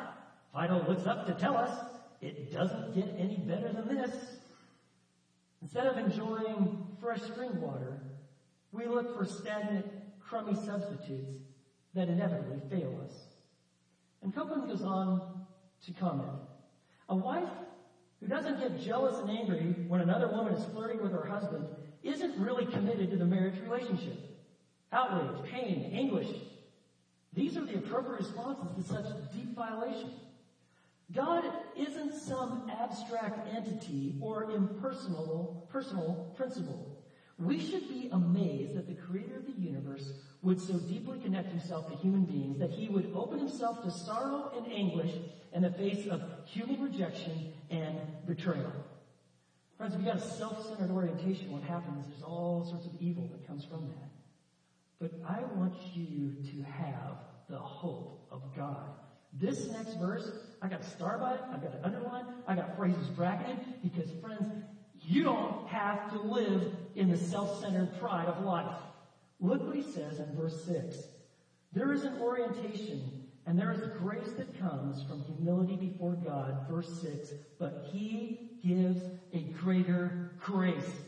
Fido 0.54 0.84
looks 0.88 1.06
up 1.06 1.26
to 1.26 1.34
tell 1.34 1.56
us 1.56 1.76
it 2.20 2.52
doesn't 2.52 2.94
get 2.94 3.14
any 3.18 3.36
better 3.36 3.72
than 3.72 3.96
this. 3.96 4.14
Instead 5.60 5.86
of 5.86 5.98
enjoying 5.98 6.86
fresh 7.02 7.20
spring 7.20 7.60
water, 7.60 8.00
we 8.70 8.86
look 8.86 9.18
for 9.18 9.24
stagnant, 9.24 9.86
crummy 10.20 10.54
substitutes 10.54 11.42
that 11.94 12.08
inevitably 12.08 12.60
fail 12.70 12.98
us. 13.04 13.12
And 14.22 14.32
Copan 14.32 14.68
goes 14.68 14.82
on 14.82 15.20
to 15.84 15.92
comment, 15.94 16.30
a 17.08 17.16
wife 17.16 17.48
who 18.20 18.28
doesn't 18.28 18.60
get 18.60 18.80
jealous 18.80 19.18
and 19.18 19.30
angry 19.30 19.74
when 19.88 20.00
another 20.00 20.28
woman 20.28 20.54
is 20.54 20.64
flirting 20.66 21.02
with 21.02 21.10
her 21.10 21.26
husband 21.26 21.66
isn't 22.04 22.38
really 22.38 22.66
committed 22.66 23.10
to 23.10 23.16
the 23.16 23.24
marriage 23.24 23.60
relationship. 23.60 24.18
Outrage, 24.92 25.50
pain, 25.50 25.90
anguish. 25.92 26.28
These 27.32 27.56
are 27.56 27.64
the 27.64 27.78
appropriate 27.78 28.20
responses 28.20 28.76
to 28.76 28.92
such 28.94 29.06
deep 29.32 29.56
violation. 29.56 30.12
God 31.12 31.44
isn't 31.76 32.14
some 32.14 32.70
abstract 32.80 33.54
entity 33.54 34.14
or 34.20 34.52
impersonal 34.52 35.66
personal 35.70 36.32
principle. 36.36 36.91
We 37.38 37.58
should 37.58 37.88
be 37.88 38.08
amazed 38.12 38.76
that 38.76 38.86
the 38.86 38.94
creator 38.94 39.36
of 39.36 39.46
the 39.46 39.52
universe 39.52 40.12
would 40.42 40.60
so 40.60 40.74
deeply 40.74 41.18
connect 41.20 41.50
himself 41.50 41.88
to 41.90 41.96
human 41.96 42.24
beings 42.24 42.58
that 42.58 42.70
he 42.70 42.88
would 42.88 43.12
open 43.14 43.38
himself 43.38 43.82
to 43.82 43.90
sorrow 43.90 44.52
and 44.56 44.72
anguish 44.72 45.12
in 45.52 45.62
the 45.62 45.70
face 45.70 46.06
of 46.06 46.22
human 46.44 46.82
rejection 46.82 47.52
and 47.70 47.98
betrayal. 48.26 48.72
Friends, 49.76 49.94
if 49.94 50.00
you've 50.00 50.08
got 50.08 50.16
a 50.16 50.20
self-centered 50.20 50.90
orientation, 50.90 51.50
what 51.50 51.62
happens 51.62 52.06
is 52.16 52.22
all 52.22 52.64
sorts 52.64 52.86
of 52.86 52.92
evil 53.00 53.28
that 53.32 53.46
comes 53.46 53.64
from 53.64 53.80
that. 53.88 54.10
But 55.00 55.12
I 55.26 55.40
want 55.56 55.74
you 55.94 56.34
to 56.52 56.62
have 56.62 57.16
the 57.48 57.58
hope 57.58 58.26
of 58.30 58.42
God. 58.54 58.90
This 59.32 59.70
next 59.72 59.94
verse, 59.94 60.30
I 60.60 60.68
got 60.68 60.80
a 60.80 60.84
star 60.84 61.18
by 61.18 61.34
it, 61.34 61.40
I 61.50 61.56
got 61.56 61.74
it 61.74 61.80
underlined, 61.82 62.26
I 62.46 62.54
got 62.54 62.76
phrases 62.76 63.08
bracketed, 63.08 63.58
because 63.82 64.10
friends, 64.20 64.46
you 65.04 65.24
don't 65.24 65.66
have 65.68 66.10
to 66.12 66.20
live 66.20 66.74
in 66.94 67.10
the 67.10 67.16
self-centered 67.16 67.98
pride 67.98 68.28
of 68.28 68.44
life. 68.44 68.76
Look 69.40 69.66
what 69.66 69.76
he 69.76 69.82
says 69.82 70.20
in 70.20 70.36
verse 70.36 70.64
6. 70.64 70.96
There 71.72 71.92
is 71.92 72.04
an 72.04 72.20
orientation 72.20 73.00
and 73.46 73.58
there 73.58 73.72
is 73.72 73.82
grace 73.98 74.32
that 74.36 74.58
comes 74.60 75.02
from 75.02 75.22
humility 75.22 75.74
before 75.74 76.16
God. 76.24 76.66
Verse 76.70 77.00
6. 77.00 77.32
But 77.58 77.88
he 77.92 78.50
gives 78.62 79.02
a 79.32 79.40
greater 79.60 80.30
grace. 80.40 81.00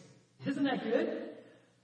Isn't 0.44 0.64
that 0.64 0.82
good? 0.82 1.28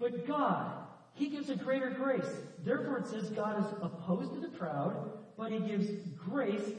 But 0.00 0.26
God, 0.26 0.72
he 1.14 1.28
gives 1.28 1.50
a 1.50 1.54
greater 1.54 1.90
grace. 1.90 2.40
Therefore 2.64 2.98
it 2.98 3.06
says 3.06 3.30
God 3.30 3.60
is 3.60 3.72
opposed 3.80 4.34
to 4.34 4.40
the 4.40 4.48
proud, 4.48 5.12
but 5.36 5.52
he 5.52 5.60
gives 5.60 5.88
grace 6.28 6.72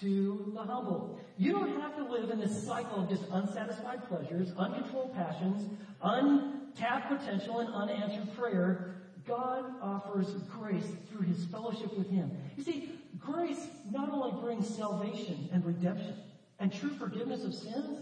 to 0.00 0.52
the 0.54 0.62
humble. 0.62 1.18
You 1.36 1.52
don't 1.52 1.80
have 1.80 1.96
to 1.96 2.04
live 2.04 2.30
in 2.30 2.40
this 2.40 2.64
cycle 2.64 3.02
of 3.02 3.08
just 3.08 3.24
unsatisfied 3.30 4.08
pleasures, 4.08 4.52
uncontrolled 4.56 5.14
passions, 5.14 5.68
untapped 6.02 7.08
potential, 7.08 7.60
and 7.60 7.72
unanswered 7.72 8.36
prayer. 8.36 8.94
God 9.26 9.64
offers 9.80 10.32
grace 10.50 10.86
through 11.10 11.26
his 11.26 11.44
fellowship 11.46 11.96
with 11.96 12.10
him. 12.10 12.30
You 12.56 12.64
see, 12.64 12.92
grace 13.18 13.66
not 13.90 14.10
only 14.10 14.40
brings 14.40 14.68
salvation 14.68 15.48
and 15.52 15.64
redemption 15.64 16.14
and 16.58 16.72
true 16.72 16.90
forgiveness 16.90 17.44
of 17.44 17.54
sins, 17.54 18.00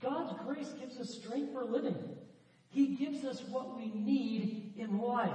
God's 0.00 0.38
grace 0.44 0.72
gives 0.78 0.98
us 0.98 1.14
strength 1.14 1.52
for 1.52 1.64
living. 1.64 1.96
He 2.68 2.96
gives 2.96 3.24
us 3.24 3.42
what 3.48 3.76
we 3.76 3.92
need 3.94 4.74
in 4.76 4.98
life. 4.98 5.30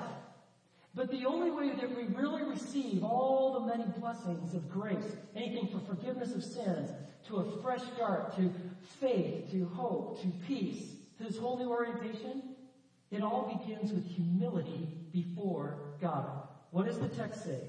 But 0.95 1.11
the 1.11 1.25
only 1.25 1.51
way 1.51 1.75
that 1.75 1.95
we 1.95 2.03
really 2.15 2.43
receive 2.43 3.03
all 3.03 3.53
the 3.53 3.77
many 3.77 3.89
blessings 3.99 4.55
of 4.55 4.71
grace, 4.71 5.15
anything 5.35 5.67
from 5.67 5.85
forgiveness 5.85 6.33
of 6.33 6.43
sins, 6.43 6.89
to 7.27 7.37
a 7.37 7.61
fresh 7.61 7.83
start, 7.95 8.35
to 8.37 8.51
faith, 8.99 9.51
to 9.51 9.65
hope, 9.65 10.21
to 10.21 10.27
peace, 10.47 10.95
to 11.17 11.23
this 11.23 11.37
whole 11.37 11.57
new 11.57 11.69
orientation, 11.69 12.55
it 13.11 13.21
all 13.21 13.61
begins 13.61 13.91
with 13.91 14.05
humility 14.05 14.87
before 15.11 15.77
God. 16.01 16.47
What 16.71 16.85
does 16.85 16.99
the 16.99 17.07
text 17.07 17.43
say? 17.43 17.59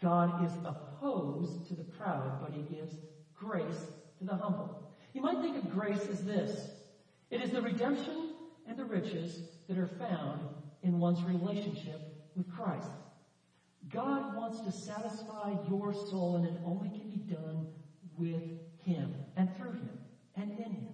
God 0.00 0.44
is 0.44 0.52
opposed 0.64 1.66
to 1.68 1.74
the 1.74 1.82
proud, 1.82 2.40
but 2.40 2.52
he 2.52 2.62
gives 2.62 2.94
grace 3.34 3.86
to 4.18 4.24
the 4.24 4.34
humble. 4.34 4.92
You 5.12 5.20
might 5.20 5.40
think 5.40 5.56
of 5.56 5.70
grace 5.70 6.06
as 6.08 6.24
this. 6.24 6.70
It 7.30 7.40
is 7.40 7.50
the 7.50 7.62
redemption 7.62 8.34
and 8.66 8.78
the 8.78 8.84
riches 8.84 9.42
that 9.68 9.78
are 9.78 9.86
found 9.86 10.40
in 10.82 10.98
one's 10.98 11.22
relationship 11.24 12.11
with 12.36 12.50
Christ. 12.50 12.88
God 13.90 14.36
wants 14.36 14.60
to 14.60 14.72
satisfy 14.72 15.54
your 15.68 15.92
soul 15.92 16.36
and 16.36 16.46
it 16.46 16.60
only 16.64 16.88
can 16.88 17.08
be 17.08 17.34
done 17.34 17.66
with 18.16 18.42
Him 18.78 19.12
and 19.36 19.54
through 19.56 19.72
Him 19.72 19.98
and 20.36 20.50
in 20.52 20.72
Him. 20.72 20.92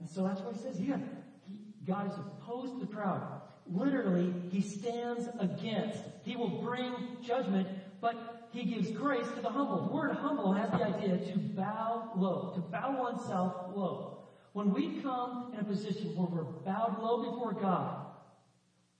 And 0.00 0.08
so 0.08 0.24
that's 0.24 0.40
what 0.40 0.54
He 0.54 0.60
says. 0.60 0.80
Yeah, 0.80 0.98
he, 1.46 1.58
God 1.86 2.10
is 2.10 2.14
opposed 2.18 2.74
to 2.74 2.80
the 2.80 2.86
proud. 2.86 3.40
Literally, 3.66 4.32
He 4.50 4.60
stands 4.60 5.28
against. 5.38 6.00
He 6.22 6.36
will 6.36 6.62
bring 6.62 6.92
judgment, 7.22 7.68
but 8.00 8.48
He 8.52 8.64
gives 8.64 8.90
grace 8.90 9.28
to 9.34 9.40
the 9.40 9.48
humble. 9.48 9.86
The 9.86 9.92
word 9.92 10.14
humble 10.14 10.52
has 10.52 10.70
the 10.70 10.84
idea 10.84 11.32
to 11.32 11.38
bow 11.38 12.12
low, 12.16 12.52
to 12.54 12.60
bow 12.60 13.00
oneself 13.00 13.74
low. 13.74 14.18
When 14.52 14.72
we 14.72 15.00
come 15.00 15.52
in 15.52 15.58
a 15.58 15.64
position 15.64 16.14
where 16.14 16.28
we're 16.28 16.44
bowed 16.64 17.02
low 17.02 17.30
before 17.30 17.54
God, 17.54 18.03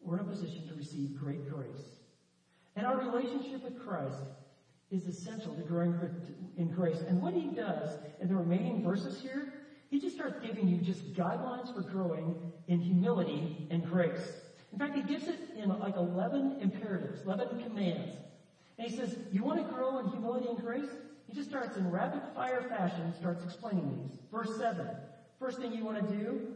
we're 0.05 0.19
in 0.19 0.21
a 0.21 0.29
position 0.29 0.69
to 0.69 0.75
receive 0.75 1.17
great 1.17 1.49
grace. 1.49 2.01
And 2.77 2.87
our 2.87 2.99
relationship 2.99 3.63
with 3.65 3.79
Christ 3.79 4.23
is 4.91 5.07
essential 5.07 5.55
to 5.55 5.63
growing 5.63 5.99
in 6.57 6.71
grace. 6.71 7.01
And 7.09 7.21
what 7.23 7.35
he 7.35 7.47
does 7.49 7.99
in 8.21 8.29
the 8.29 8.37
remaining 8.37 8.83
verses 8.83 9.21
here, 9.21 9.53
he 9.91 10.01
just 10.01 10.15
starts 10.15 10.45
giving 10.45 10.69
you 10.69 10.79
just 10.79 11.15
guidelines 11.15 11.73
for 11.75 11.81
growing 11.83 12.35
in 12.69 12.81
humility 12.81 13.67
and 13.71 13.85
grace. 13.85 14.33
In 14.73 14.79
fact, 14.79 14.97
he 14.97 15.03
gives 15.03 15.29
it 15.29 15.39
in 15.57 15.69
like 15.79 15.97
11 15.97 16.59
imperatives, 16.61 17.23
11 17.25 17.63
commands. 17.63 18.17
And 18.79 18.89
he 18.89 18.97
says, 18.97 19.17
you 19.31 19.45
want 19.45 19.65
to 19.65 19.73
grow 19.73 19.99
in 19.99 20.09
humility 20.09 20.49
and 20.49 20.59
grace? 20.59 20.91
He 21.29 21.35
just 21.35 21.49
starts 21.49 21.77
in 21.77 21.91
rapid 21.91 22.23
fire 22.35 22.63
fashion, 22.69 23.15
starts 23.19 23.45
explaining 23.45 24.09
these. 24.09 24.19
Verse 24.31 24.57
7. 24.59 24.87
First 25.39 25.59
thing 25.59 25.73
you 25.73 25.85
want 25.85 26.09
to 26.09 26.17
do 26.17 26.49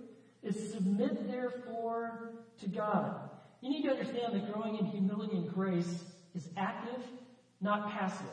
is 0.42 0.72
submit 0.72 1.28
therefore 1.30 2.32
to 2.61 2.68
God. 2.68 3.28
You 3.61 3.71
need 3.71 3.83
to 3.83 3.90
understand 3.90 4.35
that 4.35 4.53
growing 4.53 4.79
in 4.79 4.87
humility 4.87 5.37
and 5.37 5.53
grace 5.53 6.05
is 6.35 6.49
active, 6.57 7.03
not 7.61 7.90
passive. 7.90 8.27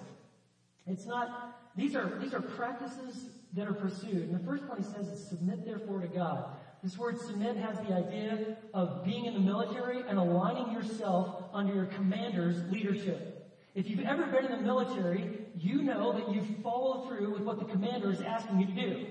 It's 0.85 1.05
not, 1.05 1.57
these 1.75 1.95
are, 1.95 2.19
these 2.21 2.33
are 2.33 2.41
practices 2.41 3.29
that 3.53 3.67
are 3.67 3.73
pursued. 3.73 4.29
And 4.29 4.35
the 4.35 4.45
first 4.45 4.63
one 4.65 4.77
he 4.77 4.83
says 4.83 5.07
is 5.07 5.27
submit 5.27 5.65
therefore 5.65 6.01
to 6.01 6.07
God. 6.07 6.45
This 6.83 6.97
word 6.97 7.19
submit 7.19 7.57
has 7.57 7.77
the 7.79 7.95
idea 7.95 8.57
of 8.73 9.03
being 9.03 9.25
in 9.25 9.33
the 9.33 9.39
military 9.39 10.03
and 10.07 10.19
aligning 10.19 10.71
yourself 10.71 11.45
under 11.53 11.73
your 11.73 11.85
commander's 11.85 12.71
leadership. 12.71 13.31
If 13.73 13.89
you've 13.89 14.05
ever 14.05 14.27
been 14.27 14.45
in 14.45 14.51
the 14.51 14.61
military, 14.61 15.39
you 15.57 15.81
know 15.81 16.13
that 16.13 16.33
you 16.33 16.43
follow 16.61 17.07
through 17.07 17.33
with 17.33 17.41
what 17.41 17.59
the 17.59 17.65
commander 17.65 18.11
is 18.11 18.21
asking 18.21 18.59
you 18.59 18.67
to 18.67 18.73
do. 18.73 19.05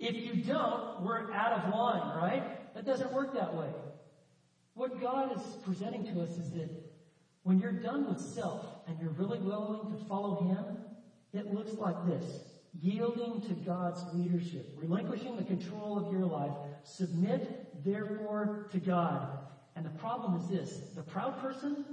If 0.00 0.16
you 0.16 0.42
don't, 0.42 1.02
we're 1.02 1.32
out 1.32 1.52
of 1.52 1.72
line, 1.72 2.16
right? 2.16 2.74
That 2.74 2.84
doesn't 2.84 3.12
work 3.12 3.32
that 3.34 3.54
way. 3.54 3.68
What 4.74 5.00
God 5.00 5.36
is 5.36 5.42
presenting 5.64 6.04
to 6.12 6.20
us 6.22 6.30
is 6.30 6.50
that 6.52 6.68
when 7.44 7.60
you're 7.60 7.72
done 7.72 8.08
with 8.08 8.20
self 8.20 8.66
and 8.88 8.96
you're 9.00 9.10
really 9.10 9.38
willing 9.38 9.92
to 9.92 10.04
follow 10.04 10.42
Him, 10.42 10.78
it 11.32 11.54
looks 11.54 11.74
like 11.74 12.06
this. 12.06 12.42
Yielding 12.80 13.40
to 13.42 13.54
God's 13.64 14.02
leadership, 14.14 14.76
relinquishing 14.76 15.36
the 15.36 15.44
control 15.44 15.96
of 15.96 16.12
your 16.12 16.24
life, 16.24 16.52
submit 16.82 17.84
therefore 17.84 18.66
to 18.72 18.78
God. 18.78 19.38
And 19.76 19.84
the 19.84 19.90
problem 19.90 20.40
is 20.40 20.48
this, 20.48 20.88
the 20.96 21.02
proud 21.02 21.40
person, 21.40 21.84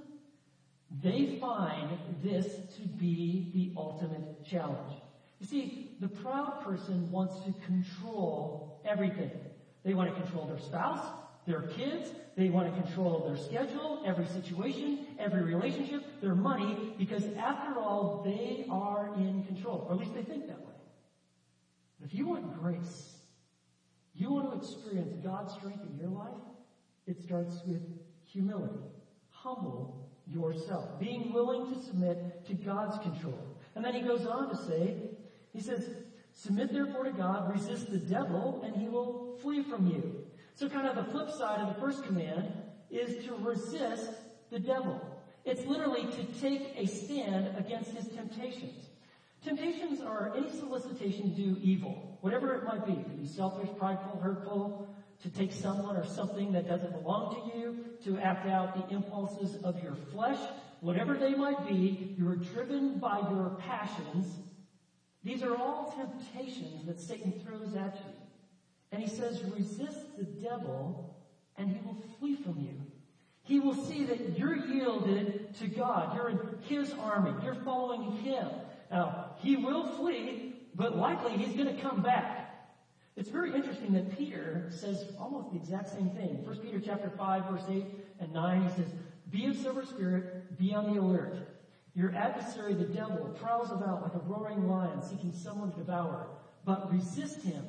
they 1.03 1.37
find 1.39 1.97
this 2.23 2.55
to 2.77 2.87
be 2.87 3.51
the 3.53 3.79
ultimate 3.79 4.43
challenge. 4.43 4.93
You 5.39 5.45
see, 5.45 5.97
the 5.99 6.07
proud 6.07 6.61
person 6.63 7.11
wants 7.11 7.39
to 7.45 7.53
control 7.65 8.81
everything. 8.85 9.31
They 9.83 9.93
want 9.93 10.13
to 10.13 10.21
control 10.21 10.45
their 10.45 10.59
spouse, 10.59 11.05
their 11.45 11.61
kids, 11.61 12.11
they 12.37 12.49
want 12.49 12.73
to 12.73 12.81
control 12.81 13.27
their 13.27 13.37
schedule, 13.37 14.03
every 14.05 14.25
situation, 14.27 15.07
every 15.19 15.41
relationship, 15.41 16.03
their 16.21 16.35
money, 16.35 16.93
because 16.97 17.23
after 17.37 17.79
all, 17.79 18.21
they 18.23 18.65
are 18.69 19.11
in 19.15 19.43
control. 19.45 19.85
Or 19.87 19.93
at 19.93 19.99
least 19.99 20.13
they 20.13 20.23
think 20.23 20.47
that 20.47 20.59
way. 20.59 20.73
But 21.99 22.09
if 22.09 22.15
you 22.15 22.27
want 22.27 22.59
grace, 22.61 23.13
you 24.15 24.31
want 24.31 24.51
to 24.51 24.57
experience 24.57 25.13
God's 25.23 25.53
strength 25.53 25.81
in 25.89 25.97
your 25.99 26.09
life, 26.09 26.29
it 27.07 27.21
starts 27.21 27.61
with 27.65 27.81
humility. 28.25 28.79
Humble 29.29 30.09
yourself. 30.27 30.99
Being 30.99 31.33
willing 31.33 31.73
to 31.73 31.81
submit 31.81 32.45
to 32.45 32.53
God's 32.53 32.97
control. 32.99 33.39
And 33.75 33.83
then 33.83 33.93
he 33.93 34.01
goes 34.01 34.25
on 34.25 34.49
to 34.49 34.55
say, 34.55 34.95
he 35.53 35.61
says, 35.61 35.89
submit 36.33 36.71
therefore 36.71 37.03
to 37.05 37.11
God, 37.11 37.51
resist 37.51 37.91
the 37.91 37.97
devil, 37.97 38.61
and 38.65 38.75
he 38.75 38.87
will 38.87 39.37
flee 39.41 39.63
from 39.63 39.87
you. 39.87 40.20
So 40.61 40.69
kind 40.69 40.87
of 40.87 40.95
the 40.95 41.11
flip 41.11 41.31
side 41.31 41.59
of 41.59 41.73
the 41.73 41.81
first 41.81 42.03
command 42.03 42.53
is 42.91 43.25
to 43.25 43.33
resist 43.37 44.11
the 44.51 44.59
devil. 44.59 45.01
It's 45.43 45.65
literally 45.65 46.03
to 46.03 46.23
take 46.39 46.75
a 46.77 46.85
stand 46.85 47.57
against 47.57 47.89
his 47.89 48.07
temptations. 48.09 48.85
Temptations 49.43 50.01
are 50.01 50.31
any 50.37 50.51
solicitation 50.51 51.33
to 51.33 51.41
do 51.41 51.57
evil, 51.63 52.15
whatever 52.21 52.53
it 52.53 52.63
might 52.63 52.85
be. 52.85 52.93
To 52.93 53.09
be 53.09 53.25
selfish, 53.25 53.69
prideful, 53.79 54.19
hurtful, 54.21 54.87
to 55.23 55.29
take 55.29 55.51
someone 55.51 55.97
or 55.97 56.05
something 56.05 56.51
that 56.51 56.67
doesn't 56.67 56.91
belong 56.91 57.33
to 57.33 57.57
you, 57.57 57.83
to 58.03 58.19
act 58.19 58.47
out 58.47 58.87
the 58.87 58.95
impulses 58.95 59.55
of 59.63 59.81
your 59.81 59.95
flesh, 60.13 60.37
whatever 60.81 61.15
they 61.15 61.33
might 61.33 61.67
be, 61.67 62.13
you 62.19 62.29
are 62.29 62.35
driven 62.35 62.99
by 62.99 63.17
your 63.31 63.57
passions. 63.61 64.27
These 65.23 65.41
are 65.41 65.55
all 65.55 65.91
temptations 65.97 66.85
that 66.85 66.99
Satan 66.99 67.33
throws 67.43 67.75
at 67.75 67.95
you. 67.95 68.10
And 68.91 69.01
he 69.01 69.07
says, 69.07 69.43
resist 69.43 70.17
the 70.17 70.23
devil 70.23 71.15
and 71.57 71.69
he 71.69 71.79
will 71.85 71.97
flee 72.19 72.35
from 72.35 72.59
you. 72.59 72.81
He 73.43 73.59
will 73.59 73.73
see 73.73 74.03
that 74.05 74.37
you're 74.37 74.55
yielded 74.55 75.55
to 75.55 75.67
God. 75.67 76.15
You're 76.15 76.29
in 76.29 76.39
his 76.67 76.93
army. 76.93 77.33
You're 77.43 77.55
following 77.55 78.11
him. 78.17 78.47
Now, 78.91 79.35
he 79.37 79.55
will 79.55 79.87
flee, 79.97 80.55
but 80.75 80.97
likely 80.97 81.37
he's 81.37 81.55
going 81.55 81.73
to 81.75 81.81
come 81.81 82.01
back. 82.01 82.41
It's 83.15 83.29
very 83.29 83.53
interesting 83.53 83.93
that 83.93 84.17
Peter 84.17 84.67
says 84.69 85.05
almost 85.19 85.51
the 85.51 85.57
exact 85.57 85.89
same 85.89 86.09
thing. 86.11 86.45
1 86.45 86.57
Peter 86.59 86.79
chapter 86.79 87.09
5, 87.09 87.49
verse 87.49 87.63
8 87.69 87.85
and 88.19 88.33
9, 88.33 88.63
he 88.63 88.69
says, 88.69 88.93
Be 89.29 89.47
of 89.47 89.57
sober 89.57 89.85
spirit, 89.85 90.57
be 90.57 90.73
on 90.73 90.93
the 90.93 90.99
alert. 90.99 91.35
Your 91.93 92.15
adversary, 92.15 92.73
the 92.73 92.85
devil, 92.85 93.35
prowls 93.41 93.71
about 93.71 94.01
like 94.03 94.13
a 94.13 94.25
roaring 94.25 94.67
lion 94.67 95.01
seeking 95.01 95.33
someone 95.33 95.71
to 95.71 95.77
devour. 95.77 96.27
But 96.63 96.91
resist 96.91 97.43
him, 97.43 97.65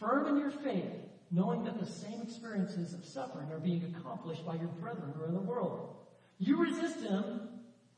firm 0.00 0.26
in 0.26 0.38
your 0.38 0.50
faith, 0.50 0.90
knowing 1.30 1.62
that 1.64 1.78
the 1.78 1.86
same 1.86 2.20
experiences 2.22 2.94
of 2.94 3.04
suffering 3.04 3.52
are 3.52 3.60
being 3.60 3.94
accomplished 3.94 4.44
by 4.44 4.54
your 4.54 4.68
brethren 4.80 5.12
who 5.14 5.22
are 5.22 5.28
in 5.28 5.34
the 5.34 5.40
world. 5.40 5.94
You 6.38 6.56
resist 6.56 7.00
him, 7.00 7.48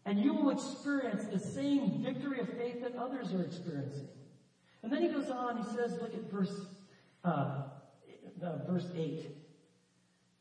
and 0.05 0.19
you 0.19 0.35
will 0.35 0.51
experience 0.51 1.25
the 1.25 1.39
same 1.39 2.03
victory 2.03 2.41
of 2.41 2.49
faith 2.49 2.83
that 2.83 2.97
others 2.97 3.33
are 3.33 3.43
experiencing. 3.43 4.09
And 4.83 4.93
then 4.93 5.01
he 5.01 5.09
goes 5.09 5.31
on, 5.31 5.57
he 5.59 5.65
says, 5.77 5.97
look 6.03 6.13
at 6.13 6.29
verse, 6.31 6.67
uh, 7.25 7.63
uh, 8.43 8.57
verse 8.69 8.89
8. 8.97 9.29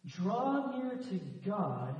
Draw 0.08 0.80
near 0.80 0.96
to 0.96 1.20
God, 1.46 1.96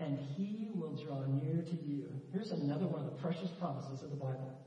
and 0.00 0.18
he 0.18 0.70
will 0.74 0.96
draw 0.96 1.24
near 1.26 1.62
to 1.62 1.76
you. 1.86 2.08
Here's 2.32 2.50
another 2.50 2.86
one 2.86 3.04
of 3.04 3.06
the 3.06 3.22
precious 3.22 3.50
promises 3.50 4.02
of 4.02 4.10
the 4.10 4.16
Bible. 4.16 4.58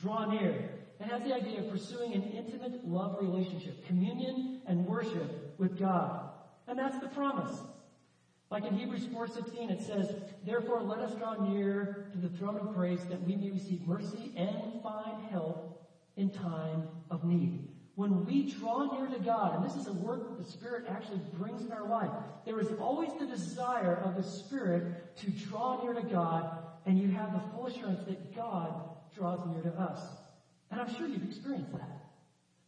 Draw 0.00 0.30
near. 0.30 0.70
It 1.00 1.06
has 1.06 1.22
the 1.22 1.34
idea 1.34 1.60
of 1.60 1.70
pursuing 1.70 2.12
an 2.14 2.22
intimate 2.22 2.86
love 2.88 3.18
relationship, 3.20 3.86
communion 3.86 4.62
and 4.66 4.86
worship 4.86 5.54
with 5.58 5.78
God. 5.78 6.30
And 6.66 6.78
that's 6.78 6.98
the 6.98 7.08
promise. 7.08 7.60
Like 8.50 8.64
in 8.64 8.74
Hebrews 8.74 9.06
4.16 9.06 9.70
it 9.70 9.82
says, 9.82 10.14
Therefore 10.44 10.82
let 10.82 11.00
us 11.00 11.14
draw 11.14 11.34
near 11.34 12.06
to 12.12 12.18
the 12.18 12.28
throne 12.36 12.56
of 12.56 12.74
grace 12.74 13.02
that 13.10 13.22
we 13.22 13.36
may 13.36 13.50
receive 13.50 13.86
mercy 13.86 14.32
and 14.36 14.82
find 14.82 15.22
help 15.30 15.86
in 16.16 16.30
time 16.30 16.88
of 17.10 17.24
need. 17.24 17.68
When 17.94 18.24
we 18.24 18.50
draw 18.50 18.96
near 18.96 19.08
to 19.08 19.18
God, 19.18 19.56
and 19.56 19.64
this 19.64 19.76
is 19.76 19.88
a 19.88 19.92
work 19.92 20.38
the 20.38 20.44
Spirit 20.44 20.84
actually 20.88 21.20
brings 21.36 21.62
in 21.62 21.72
our 21.72 21.88
life, 21.88 22.10
there 22.44 22.60
is 22.60 22.68
always 22.80 23.10
the 23.18 23.26
desire 23.26 23.96
of 24.04 24.14
the 24.14 24.22
Spirit 24.22 25.16
to 25.16 25.30
draw 25.30 25.82
near 25.82 25.94
to 25.94 26.02
God, 26.02 26.58
and 26.86 26.98
you 26.98 27.08
have 27.08 27.32
the 27.32 27.40
full 27.50 27.66
assurance 27.66 28.00
that 28.06 28.34
God 28.36 28.72
draws 29.14 29.40
near 29.46 29.62
to 29.62 29.80
us. 29.80 30.00
And 30.70 30.80
I'm 30.80 30.94
sure 30.94 31.06
you've 31.06 31.24
experienced 31.24 31.72
that. 31.72 32.08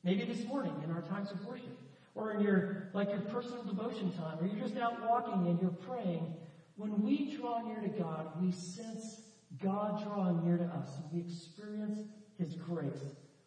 Maybe 0.03 0.25
this 0.25 0.45
morning 0.47 0.73
in 0.85 0.91
our 0.91 1.03
times 1.03 1.31
of 1.31 1.45
worship, 1.45 1.79
or 2.15 2.33
in 2.33 2.41
your, 2.41 2.89
like 2.95 3.11
your 3.11 3.21
personal 3.21 3.63
devotion 3.63 4.13
time, 4.13 4.39
or 4.41 4.47
you're 4.47 4.67
just 4.67 4.79
out 4.79 5.09
walking 5.09 5.47
and 5.47 5.61
you're 5.61 5.71
praying. 5.71 6.35
When 6.77 7.03
we 7.03 7.37
draw 7.37 7.67
near 7.67 7.81
to 7.81 7.89
God, 7.89 8.43
we 8.43 8.53
sense 8.53 9.21
God 9.63 10.03
drawing 10.05 10.45
near 10.45 10.57
to 10.57 10.65
us, 10.65 10.89
and 10.97 11.13
we 11.13 11.21
experience 11.21 12.01
His 12.39 12.55
grace. 12.55 13.03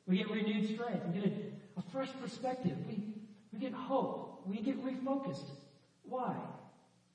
We 0.06 0.18
get 0.18 0.30
renewed 0.30 0.70
strength. 0.70 1.06
We 1.08 1.20
get 1.20 1.32
a, 1.32 1.80
a 1.80 1.84
fresh 1.92 2.10
perspective. 2.22 2.78
We, 2.88 3.16
we 3.52 3.60
get 3.60 3.74
hope. 3.74 4.44
We 4.46 4.62
get 4.62 4.84
refocused. 4.86 5.50
Why? 6.04 6.36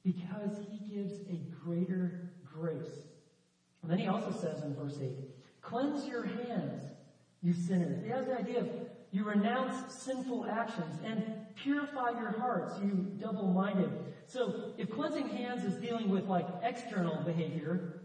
Because 0.04 0.56
He 0.70 0.94
gives 0.94 1.12
a 1.28 1.38
greater 1.64 2.30
grace. 2.44 2.90
And 3.82 3.90
then 3.90 3.98
He 3.98 4.08
also 4.08 4.32
says 4.32 4.62
in 4.64 4.74
verse 4.74 4.98
8, 5.00 5.10
Cleanse 5.60 6.06
your 6.06 6.24
hands, 6.24 6.82
you 7.42 7.52
sinners. 7.52 8.02
He 8.04 8.10
has 8.10 8.26
the 8.26 8.38
idea 8.38 8.60
of 8.60 8.68
you 9.10 9.24
renounce 9.24 9.94
sinful 9.94 10.46
actions 10.50 10.98
and 11.04 11.22
purify 11.54 12.10
your 12.10 12.32
hearts, 12.32 12.74
you 12.82 13.06
double-minded. 13.20 13.90
So 14.26 14.72
if 14.76 14.90
cleansing 14.90 15.28
hands 15.28 15.64
is 15.64 15.74
dealing 15.76 16.10
with 16.10 16.24
like 16.24 16.46
external 16.62 17.22
behavior, 17.24 18.02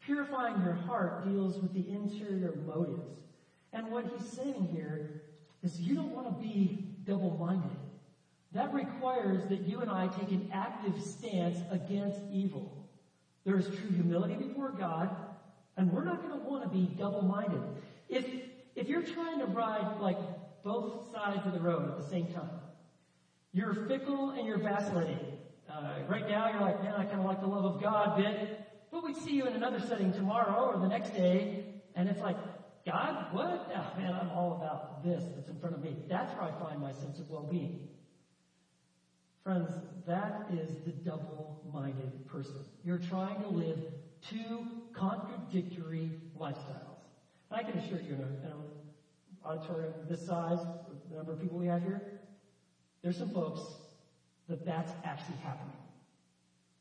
purifying 0.00 0.62
your 0.62 0.74
heart 0.74 1.24
deals 1.28 1.58
with 1.58 1.74
the 1.74 1.88
interior 1.92 2.54
motives. 2.66 3.18
And 3.72 3.90
what 3.90 4.04
he's 4.06 4.28
saying 4.30 4.68
here 4.72 5.22
is 5.62 5.80
you 5.80 5.96
don't 5.96 6.14
want 6.14 6.28
to 6.28 6.42
be 6.42 6.86
double-minded. 7.04 7.76
That 8.52 8.72
requires 8.72 9.44
that 9.48 9.62
you 9.62 9.80
and 9.80 9.90
I 9.90 10.06
take 10.06 10.30
an 10.30 10.48
active 10.52 11.02
stance 11.02 11.58
against 11.70 12.20
evil. 12.32 12.88
There 13.44 13.58
is 13.58 13.66
true 13.66 13.90
humility 13.90 14.34
before 14.34 14.70
God, 14.70 15.14
and 15.76 15.92
we're 15.92 16.04
not 16.04 16.22
going 16.22 16.40
to 16.40 16.48
want 16.48 16.62
to 16.62 16.68
be 16.68 16.86
double-minded. 16.96 17.60
If, 18.08 18.24
if 18.76 18.88
you're 18.88 19.02
trying 19.02 19.40
to 19.40 19.46
ride 19.46 19.98
like 20.00 20.18
both 20.62 21.10
sides 21.12 21.44
of 21.46 21.52
the 21.52 21.60
road 21.60 21.88
at 21.88 21.96
the 21.96 22.08
same 22.08 22.26
time, 22.26 22.50
you're 23.52 23.74
fickle 23.88 24.30
and 24.30 24.46
you're 24.46 24.58
vacillating. 24.58 25.18
Uh, 25.68 25.94
right 26.08 26.28
now 26.28 26.50
you're 26.50 26.60
like, 26.60 26.82
man, 26.82 26.94
I 26.96 27.04
kind 27.04 27.20
of 27.20 27.24
like 27.24 27.40
the 27.40 27.46
love 27.46 27.64
of 27.64 27.82
God 27.82 28.18
bit, 28.18 28.60
but 28.92 29.02
we'd 29.02 29.16
see 29.16 29.32
you 29.32 29.46
in 29.46 29.54
another 29.54 29.80
setting 29.80 30.12
tomorrow 30.12 30.72
or 30.72 30.78
the 30.78 30.88
next 30.88 31.10
day, 31.10 31.64
and 31.94 32.08
it's 32.08 32.20
like, 32.20 32.36
God, 32.84 33.34
what? 33.34 33.68
Oh, 33.74 33.98
man, 33.98 34.12
I'm 34.14 34.30
all 34.30 34.58
about 34.62 35.02
this 35.02 35.24
that's 35.34 35.48
in 35.48 35.58
front 35.58 35.74
of 35.74 35.82
me. 35.82 35.96
That's 36.08 36.32
where 36.34 36.42
I 36.42 36.52
find 36.62 36.80
my 36.80 36.92
sense 36.92 37.18
of 37.18 37.28
well-being. 37.28 37.88
Friends, 39.42 39.70
that 40.06 40.48
is 40.52 40.70
the 40.84 40.92
double-minded 40.92 42.28
person. 42.28 42.60
You're 42.84 42.98
trying 42.98 43.40
to 43.42 43.48
live 43.48 43.78
two 44.20 44.66
contradictory 44.92 46.10
lifestyles. 46.38 46.95
I 47.56 47.62
can 47.62 47.78
assure 47.78 48.00
you, 48.00 48.12
in, 48.12 48.20
an 48.20 48.52
auditorium 49.42 49.94
this 50.10 50.26
size, 50.26 50.58
the 51.08 51.16
number 51.16 51.32
of 51.32 51.40
people 51.40 51.56
we 51.56 51.64
have 51.64 51.80
here, 51.80 52.02
there's 53.02 53.16
some 53.16 53.30
folks 53.30 53.62
that 54.46 54.66
that's 54.66 54.92
actually 55.04 55.38
happening. 55.42 55.72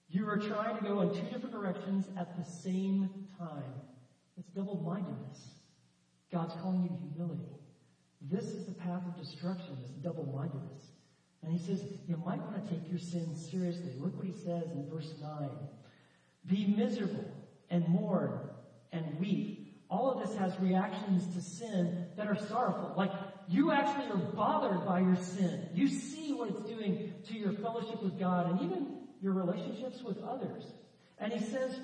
You 0.09 0.27
are 0.27 0.37
trying 0.37 0.77
to 0.77 0.83
go 0.83 0.99
in 0.99 1.13
two 1.13 1.21
different 1.31 1.51
directions 1.51 2.07
at 2.17 2.37
the 2.37 2.43
same 2.43 3.09
time. 3.39 3.73
It's 4.37 4.49
double-mindedness. 4.49 5.51
God's 6.29 6.53
calling 6.55 6.83
you 6.83 6.89
to 6.89 6.95
humility. 6.95 7.55
This 8.29 8.43
is 8.43 8.65
the 8.65 8.73
path 8.73 9.01
of 9.05 9.15
destruction, 9.17 9.77
this 9.81 9.91
double-mindedness. 9.91 10.87
And 11.41 11.53
he 11.53 11.57
says, 11.57 11.85
you 12.05 12.17
might 12.25 12.41
want 12.41 12.65
to 12.65 12.69
take 12.69 12.89
your 12.89 12.99
sin 12.99 13.33
seriously. 13.33 13.93
Look 13.97 14.17
what 14.17 14.25
he 14.25 14.33
says 14.33 14.65
in 14.73 14.89
verse 14.89 15.13
9. 15.21 15.49
Be 16.47 16.75
miserable 16.77 17.31
and 17.69 17.87
mourn 17.87 18.41
and 18.91 19.17
weep. 19.21 19.64
All 19.89 20.11
of 20.11 20.27
this 20.27 20.35
has 20.37 20.59
reactions 20.59 21.33
to 21.35 21.41
sin 21.41 22.07
that 22.17 22.27
are 22.27 22.37
sorrowful. 22.37 22.93
Like, 22.97 23.11
you 23.47 23.71
actually 23.71 24.07
are 24.07 24.25
bothered 24.33 24.85
by 24.85 25.01
your 25.01 25.15
sin. 25.15 25.69
You 25.73 25.87
see 25.87 26.33
what 26.33 26.49
it's 26.49 26.61
doing 26.61 27.13
to 27.27 27.33
your 27.37 27.53
fellowship 27.53 28.01
with 28.01 28.19
God 28.19 28.49
and 28.49 28.61
even 28.61 28.97
your 29.21 29.33
relationships 29.33 30.01
with 30.01 30.17
others. 30.23 30.63
And 31.19 31.31
he 31.31 31.39
says, 31.39 31.79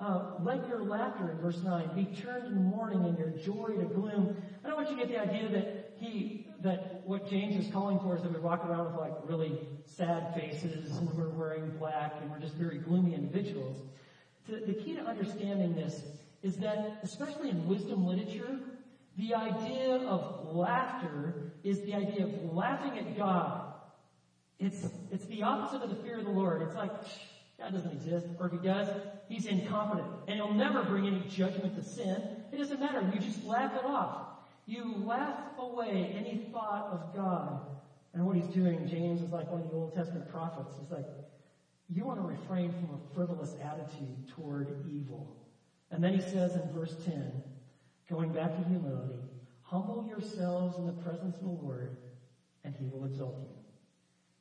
uh, 0.00 0.32
let 0.42 0.66
your 0.68 0.80
laughter 0.80 1.30
in 1.30 1.38
verse 1.38 1.62
9 1.62 1.90
be 1.94 2.04
turned 2.20 2.46
in 2.46 2.64
mourning 2.64 3.04
and 3.04 3.18
your 3.18 3.30
joy 3.30 3.68
to 3.68 3.84
gloom. 3.84 4.36
I 4.64 4.68
don't 4.68 4.76
want 4.76 4.90
you 4.90 4.96
to 4.96 5.06
get 5.06 5.12
the 5.12 5.20
idea 5.20 5.48
that 5.50 5.92
he, 5.98 6.46
that 6.62 7.02
what 7.04 7.28
James 7.28 7.64
is 7.64 7.70
calling 7.72 7.98
for 8.00 8.16
is 8.16 8.22
that 8.22 8.32
we 8.32 8.40
walk 8.40 8.64
around 8.64 8.86
with 8.86 8.96
like 8.96 9.12
really 9.24 9.58
sad 9.84 10.34
faces 10.34 10.96
and 10.96 11.12
we're 11.12 11.28
wearing 11.28 11.70
black 11.78 12.14
and 12.20 12.30
we're 12.30 12.38
just 12.38 12.54
very 12.54 12.78
gloomy 12.78 13.14
individuals. 13.14 13.82
The, 14.48 14.56
the 14.66 14.74
key 14.74 14.94
to 14.94 15.02
understanding 15.02 15.74
this 15.74 16.02
is 16.42 16.56
that, 16.56 16.98
especially 17.02 17.50
in 17.50 17.66
wisdom 17.66 18.06
literature, 18.06 18.58
the 19.16 19.34
idea 19.34 19.96
of 19.96 20.54
laughter 20.54 21.52
is 21.62 21.80
the 21.82 21.94
idea 21.94 22.24
of 22.24 22.54
laughing 22.54 22.98
at 22.98 23.16
God. 23.16 23.74
It's, 24.58 24.86
it's 25.10 25.26
the 25.26 25.42
opposite 25.42 25.82
of 25.82 25.90
the 25.90 26.02
fear 26.02 26.18
of 26.18 26.24
the 26.24 26.30
Lord. 26.30 26.62
It's 26.62 26.74
like, 26.74 26.92
God 27.58 27.72
doesn't 27.72 27.92
exist, 27.92 28.26
or 28.40 28.46
if 28.46 28.52
he 28.52 28.58
does, 28.58 28.88
he's 29.28 29.46
incompetent, 29.46 30.08
and 30.26 30.36
he'll 30.36 30.54
never 30.54 30.82
bring 30.82 31.06
any 31.06 31.24
judgment 31.28 31.76
to 31.76 31.82
sin. 31.82 32.22
It 32.52 32.56
doesn't 32.56 32.80
matter. 32.80 33.08
You 33.12 33.20
just 33.20 33.44
laugh 33.44 33.74
it 33.76 33.84
off. 33.84 34.26
You 34.66 34.96
laugh 35.04 35.38
away 35.58 36.14
any 36.16 36.48
thought 36.52 36.88
of 36.92 37.14
God. 37.14 37.60
And 38.14 38.24
what 38.26 38.36
he's 38.36 38.46
doing, 38.46 38.86
James 38.88 39.22
is 39.22 39.32
like 39.32 39.50
one 39.50 39.62
of 39.62 39.68
the 39.68 39.74
Old 39.74 39.94
Testament 39.94 40.30
prophets. 40.30 40.74
He's 40.80 40.90
like, 40.90 41.06
you 41.88 42.04
want 42.04 42.20
to 42.20 42.26
refrain 42.26 42.72
from 42.72 42.94
a 42.94 43.14
frivolous 43.14 43.54
attitude 43.62 44.28
toward 44.28 44.84
evil. 44.88 45.41
And 45.92 46.02
then 46.02 46.14
he 46.14 46.22
says 46.22 46.54
in 46.56 46.62
verse 46.72 46.96
10, 47.04 47.30
going 48.08 48.32
back 48.32 48.56
to 48.56 48.64
humility, 48.64 49.20
humble 49.60 50.06
yourselves 50.08 50.78
in 50.78 50.86
the 50.86 50.92
presence 50.92 51.36
of 51.36 51.42
the 51.42 51.48
Lord, 51.48 51.98
and 52.64 52.74
he 52.74 52.86
will 52.86 53.04
exalt 53.04 53.36
you. 53.42 53.48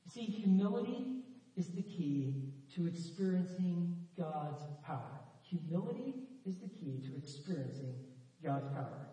You 0.05 0.11
see, 0.11 0.31
humility 0.31 1.23
is 1.57 1.67
the 1.71 1.81
key 1.81 2.53
to 2.75 2.87
experiencing 2.87 3.97
God's 4.17 4.63
power. 4.85 5.19
Humility 5.41 6.23
is 6.45 6.55
the 6.59 6.69
key 6.69 7.01
to 7.05 7.17
experiencing 7.17 7.95
God's 8.41 8.67
power. 8.67 9.09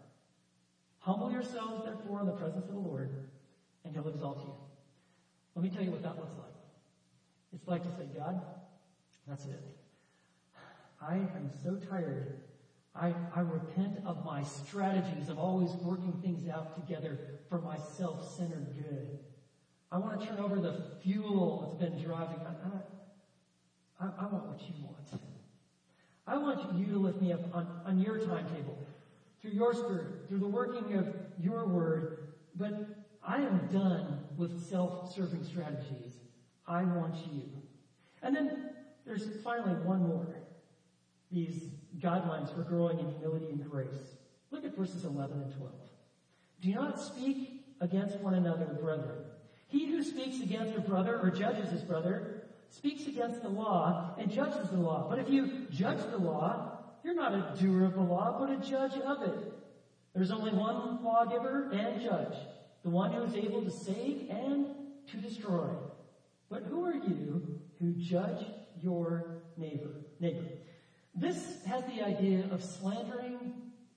Humble 1.00 1.32
yourselves, 1.32 1.84
therefore, 1.84 2.20
in 2.20 2.26
the 2.26 2.32
presence 2.32 2.66
of 2.68 2.74
the 2.74 2.80
Lord, 2.80 3.10
and 3.84 3.92
he'll 3.92 4.08
exalt 4.08 4.44
you. 4.44 4.52
Let 5.56 5.64
me 5.64 5.70
tell 5.70 5.82
you 5.82 5.90
what 5.90 6.04
that 6.04 6.16
looks 6.16 6.36
like. 6.38 6.54
It's 7.52 7.66
like 7.66 7.82
to 7.82 7.90
say, 7.96 8.06
God, 8.16 8.40
that's 9.26 9.44
it. 9.46 9.87
I 11.00 11.14
am 11.14 11.50
so 11.62 11.76
tired. 11.76 12.40
I, 12.94 13.14
I 13.34 13.40
repent 13.40 13.98
of 14.04 14.24
my 14.24 14.42
strategies 14.42 15.28
of 15.28 15.38
always 15.38 15.70
working 15.82 16.12
things 16.22 16.48
out 16.48 16.74
together 16.74 17.18
for 17.48 17.60
my 17.60 17.76
self-centered 17.76 18.74
good. 18.74 19.18
I 19.90 19.98
want 19.98 20.20
to 20.20 20.26
turn 20.26 20.38
over 20.38 20.58
the 20.60 20.82
fuel 21.02 21.78
that's 21.80 21.90
been 21.90 22.02
driving. 22.02 22.40
I, 22.44 24.04
I, 24.04 24.08
I 24.18 24.26
want 24.26 24.46
what 24.46 24.60
you 24.62 24.74
want. 24.82 24.94
I 26.26 26.36
want 26.36 26.78
you 26.78 26.92
to 26.92 26.98
lift 26.98 27.22
me 27.22 27.32
up 27.32 27.40
on, 27.54 27.66
on 27.86 27.98
your 27.98 28.18
timetable, 28.18 28.76
through 29.40 29.52
your 29.52 29.72
spirit, 29.72 30.28
through 30.28 30.40
the 30.40 30.46
working 30.46 30.94
of 30.94 31.06
your 31.40 31.64
word. 31.64 32.18
But 32.54 32.86
I 33.26 33.38
am 33.38 33.66
done 33.72 34.18
with 34.36 34.68
self-serving 34.68 35.42
strategies. 35.44 36.18
I 36.66 36.82
want 36.82 37.16
you. 37.32 37.44
And 38.22 38.36
then 38.36 38.70
there's 39.06 39.26
finally 39.42 39.72
one 39.86 40.06
more. 40.06 40.26
These 41.30 41.68
guidelines 41.98 42.54
for 42.54 42.62
growing 42.62 42.98
in 42.98 43.10
humility 43.10 43.48
and 43.50 43.70
grace. 43.70 44.16
Look 44.50 44.64
at 44.64 44.76
verses 44.76 45.04
11 45.04 45.42
and 45.42 45.54
12. 45.56 45.72
Do 46.60 46.74
not 46.74 47.00
speak 47.00 47.64
against 47.80 48.18
one 48.20 48.34
another, 48.34 48.66
brethren. 48.80 49.24
He 49.68 49.86
who 49.86 50.02
speaks 50.02 50.40
against 50.40 50.76
a 50.76 50.80
brother 50.80 51.20
or 51.20 51.30
judges 51.30 51.70
his 51.70 51.82
brother 51.82 52.42
speaks 52.70 53.06
against 53.06 53.42
the 53.42 53.48
law 53.48 54.14
and 54.18 54.30
judges 54.30 54.68
the 54.70 54.78
law. 54.78 55.06
But 55.08 55.18
if 55.18 55.28
you 55.28 55.66
judge 55.70 56.00
the 56.10 56.18
law, 56.18 56.78
you're 57.04 57.14
not 57.14 57.34
a 57.34 57.54
doer 57.60 57.84
of 57.84 57.94
the 57.94 58.00
law, 58.00 58.36
but 58.38 58.50
a 58.50 58.56
judge 58.56 58.94
of 58.94 59.22
it. 59.22 59.52
There's 60.14 60.30
only 60.30 60.52
one 60.52 61.04
lawgiver 61.04 61.70
and 61.72 62.00
judge, 62.00 62.34
the 62.82 62.90
one 62.90 63.12
who 63.12 63.22
is 63.22 63.34
able 63.34 63.62
to 63.62 63.70
save 63.70 64.28
and 64.30 64.66
to 65.10 65.16
destroy. 65.18 65.68
But 66.48 66.64
who 66.64 66.84
are 66.84 66.94
you 66.94 67.60
who 67.78 67.92
judge 67.92 68.44
your 68.80 69.42
neighbor? 69.56 69.90
Neighbor. 70.18 70.44
This 71.20 71.64
has 71.66 71.84
the 71.86 72.04
idea 72.04 72.44
of 72.52 72.62
slandering 72.62 73.52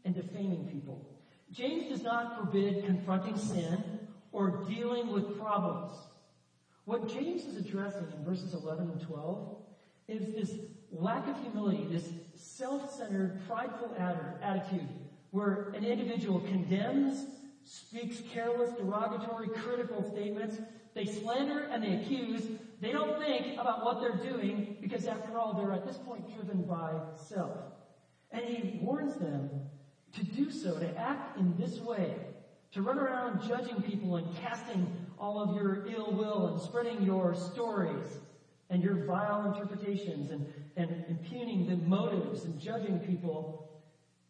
and 0.05 0.15
defaming 0.15 0.67
people. 0.71 1.07
James 1.51 1.89
does 1.89 2.01
not 2.01 2.38
forbid 2.38 2.84
confronting 2.86 3.38
sin 3.38 3.84
or 4.31 4.65
dealing 4.67 5.12
with 5.12 5.39
problems. 5.39 5.91
What 6.86 7.07
James 7.07 7.45
is 7.45 7.57
addressing 7.57 8.07
in 8.17 8.25
verses 8.25 8.55
11 8.55 8.89
and 8.89 9.01
12 9.01 9.57
is 10.07 10.34
this 10.34 10.60
lack 10.91 11.27
of 11.27 11.39
humility, 11.41 11.86
this 11.91 12.10
self-centered, 12.34 13.39
prideful 13.47 13.95
attitude 14.41 14.88
where 15.30 15.69
an 15.76 15.86
individual 15.86 16.39
condemns, 16.39 17.28
speaks 17.63 18.17
careless, 18.34 18.72
derogatory, 18.78 19.47
critical 19.49 20.03
statements, 20.11 20.57
they 20.95 21.05
slander 21.05 21.69
and 21.72 21.84
they 21.84 22.01
accuse. 22.01 22.43
They 22.82 22.91
don't 22.91 23.19
think 23.19 23.59
about 23.59 23.86
what 23.86 24.01
they're 24.01 24.32
doing 24.32 24.77
because 24.82 25.05
after 25.07 25.38
all, 25.38 25.53
they're 25.53 25.71
at 25.71 25.86
this 25.86 25.97
point 25.97 26.34
driven 26.36 26.63
by 26.63 26.93
self. 27.15 27.57
And 28.32 28.43
he 28.43 28.79
warns 28.82 29.15
them 29.15 29.49
to 30.13 30.23
do 30.23 30.49
so, 30.49 30.79
to 30.79 30.97
act 30.97 31.38
in 31.38 31.55
this 31.57 31.79
way, 31.79 32.15
to 32.71 32.82
run 32.82 32.97
around 32.97 33.47
judging 33.47 33.82
people 33.84 34.15
and 34.15 34.36
casting 34.38 34.88
all 35.19 35.39
of 35.39 35.55
your 35.55 35.86
ill 35.88 36.11
will 36.11 36.47
and 36.47 36.61
spreading 36.61 37.03
your 37.03 37.36
stories 37.36 38.17
and 38.71 38.82
your 38.82 39.05
vile 39.05 39.53
interpretations 39.53 40.32
and, 40.32 40.51
and 40.75 41.05
impugning 41.07 41.67
the 41.67 41.75
motives 41.75 42.45
and 42.45 42.59
judging 42.59 42.97
people. 42.99 43.69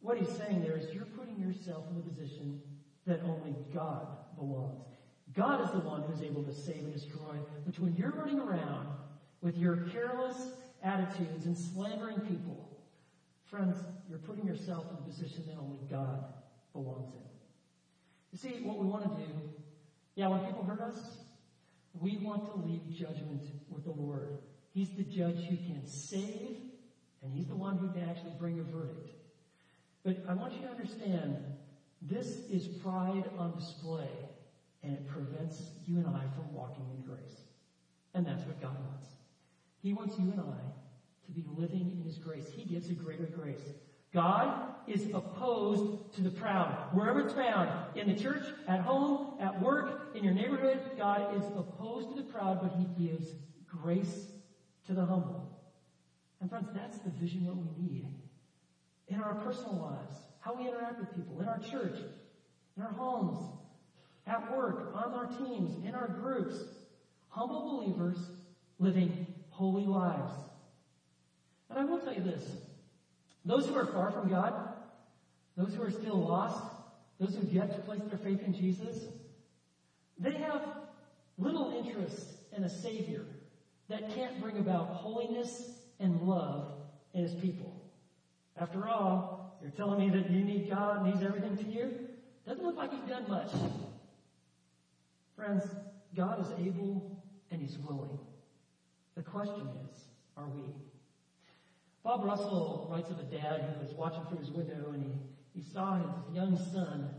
What 0.02 0.18
he's 0.18 0.36
saying 0.36 0.62
there 0.62 0.76
is 0.76 0.94
you're 0.94 1.06
putting 1.06 1.40
yourself 1.40 1.86
in 1.90 1.96
the 1.96 2.02
position 2.02 2.60
that 3.08 3.22
only 3.24 3.56
God 3.74 4.08
belongs. 4.36 4.91
God 5.36 5.64
is 5.64 5.72
the 5.72 5.80
one 5.80 6.04
who's 6.04 6.22
able 6.22 6.44
to 6.44 6.54
save 6.54 6.84
and 6.84 6.94
destroy. 6.94 7.36
But 7.66 7.80
when 7.80 7.96
you're 7.96 8.12
running 8.12 8.40
around 8.40 8.88
with 9.42 9.58
your 9.58 9.78
careless 9.92 10.52
attitudes 10.84 11.46
and 11.46 11.58
slandering 11.58 12.20
people, 12.22 12.70
friends, 13.46 13.78
you're 14.10 14.20
putting 14.20 14.46
yourself 14.46 14.86
in 14.90 14.98
a 14.98 15.02
position 15.02 15.44
that 15.48 15.58
only 15.58 15.80
God 15.90 16.26
belongs 16.74 17.14
in. 17.14 17.22
You 18.32 18.38
see, 18.38 18.64
what 18.64 18.78
we 18.78 18.86
want 18.86 19.04
to 19.04 19.24
do, 19.24 19.32
yeah, 20.16 20.28
when 20.28 20.40
people 20.46 20.64
hurt 20.64 20.82
us, 20.82 21.18
we 22.00 22.18
want 22.18 22.52
to 22.52 22.68
leave 22.68 22.82
judgment 22.90 23.44
with 23.70 23.84
the 23.84 23.92
Lord. 23.92 24.38
He's 24.74 24.92
the 24.92 25.04
judge 25.04 25.44
who 25.46 25.58
can 25.58 25.82
save, 25.86 26.58
and 27.22 27.34
He's 27.34 27.48
the 27.48 27.56
one 27.56 27.78
who 27.78 27.90
can 27.90 28.10
actually 28.10 28.34
bring 28.40 28.60
a 28.60 28.64
verdict. 28.64 29.10
But 30.04 30.24
I 30.28 30.34
want 30.34 30.54
you 30.54 30.62
to 30.62 30.70
understand, 30.70 31.38
this 32.02 32.50
is 32.50 32.68
pride 32.68 33.30
on 33.38 33.54
display, 33.58 34.10
and 34.84 34.94
it 34.94 35.08
prevents 35.08 35.62
you 35.86 35.98
and 35.98 36.08
I 36.08 36.22
from 36.36 36.54
walking 36.54 36.86
in 36.96 37.04
grace. 37.06 37.42
And 38.14 38.26
that's 38.26 38.44
what 38.46 38.62
God 38.62 38.76
wants. 38.90 39.08
He 39.82 39.94
wants 39.94 40.18
you 40.20 40.32
and 40.32 40.40
I 40.40 41.26
to 41.26 41.32
be 41.32 41.46
living 41.56 41.92
in 41.92 42.04
His 42.04 42.18
grace. 42.18 42.50
He 42.54 42.64
gives 42.64 42.90
a 42.90 42.94
greater 42.94 43.26
grace. 43.26 43.62
God 44.14 44.74
is 44.88 45.08
opposed 45.14 46.14
to 46.16 46.22
the 46.22 46.30
proud. 46.30 46.74
Wherever 46.94 47.22
it's 47.22 47.34
found, 47.34 47.70
in 47.96 48.08
the 48.08 48.22
church, 48.22 48.44
at 48.68 48.82
home, 48.82 49.36
at 49.40 49.62
work, 49.62 50.12
in 50.16 50.24
your 50.24 50.34
neighborhood, 50.34 50.80
God 50.98 51.38
is 51.38 51.46
opposed 51.56 52.10
to 52.10 52.16
the 52.16 52.24
proud, 52.24 52.62
but 52.62 52.74
He 52.78 53.08
gives 53.08 53.30
grace 53.66 54.28
to 54.88 54.94
the 54.94 55.06
humble. 55.06 55.48
And 56.42 56.50
friends, 56.50 56.70
that's 56.74 56.98
the 56.98 57.12
vision 57.12 57.46
that 57.46 57.56
we 57.56 57.70
need 57.82 58.08
in 59.08 59.22
our 59.22 59.36
personal 59.36 59.76
lives, 59.76 60.18
how 60.40 60.56
we 60.56 60.68
interact 60.68 61.00
with 61.00 61.16
people, 61.16 61.40
in 61.40 61.48
our 61.48 61.60
church, 61.60 61.98
in 62.76 62.84
our 62.84 62.92
homes, 62.92 63.38
at 64.28 64.56
work, 64.56 64.94
on 64.96 65.14
our 65.14 65.28
teams, 65.38 65.86
in 65.86 65.96
our 65.96 66.08
groups. 66.08 66.56
Humble 67.30 67.62
believers 67.62 68.18
living 68.80 69.26
holy 69.50 69.86
lives. 69.86 70.34
And 71.70 71.80
I 71.80 71.86
will 71.86 72.00
tell 72.00 72.14
you 72.14 72.22
this. 72.22 72.44
Those 73.46 73.68
who 73.68 73.76
are 73.76 73.86
far 73.86 74.12
from 74.12 74.30
God, 74.30 74.54
those 75.56 75.74
who 75.74 75.84
are 75.84 75.92
still 75.92 76.20
lost, 76.20 76.62
those 77.20 77.36
who 77.36 77.42
have 77.42 77.54
yet 77.54 77.76
to 77.76 77.82
place 77.82 78.02
their 78.08 78.18
faith 78.18 78.44
in 78.44 78.54
Jesus, 78.54 79.06
they 80.20 80.34
have 80.34 80.62
little 81.38 81.74
interest 81.78 82.28
in 82.56 82.64
a 82.64 82.70
Savior 82.70 83.26
that 83.90 84.14
can't 84.14 84.42
bring 84.42 84.58
about 84.58 84.88
holiness 84.88 85.72
and 86.00 86.22
love 86.22 86.72
in 87.14 87.24
His 87.24 87.34
people. 87.34 87.82
After 88.58 88.88
all, 88.88 89.58
you're 89.62 89.72
telling 89.72 90.00
me 90.00 90.10
that 90.18 90.30
you 90.30 90.44
need 90.44 90.70
God 90.70 91.06
and 91.06 91.14
He's 91.14 91.24
everything 91.24 91.58
to 91.58 91.64
you? 91.64 91.92
Doesn't 92.48 92.64
look 92.64 92.76
like 92.76 92.92
He's 92.92 93.10
done 93.10 93.26
much. 93.28 93.52
Friends, 95.42 95.66
God 96.16 96.40
is 96.40 96.52
able 96.68 97.20
and 97.50 97.60
He's 97.60 97.76
willing. 97.80 98.20
The 99.16 99.24
question 99.24 99.68
is, 99.90 99.98
are 100.38 100.46
we? 100.46 100.62
Bob 102.04 102.26
Russell 102.26 102.88
writes 102.92 103.10
of 103.10 103.18
a 103.18 103.24
dad 103.24 103.74
who 103.74 103.84
was 103.84 103.96
watching 103.96 104.24
through 104.30 104.38
his 104.38 104.52
window 104.52 104.92
and 104.94 105.02
he, 105.02 105.60
he 105.60 105.74
saw 105.74 105.98
his 105.98 106.36
young 106.36 106.56
son 106.56 107.10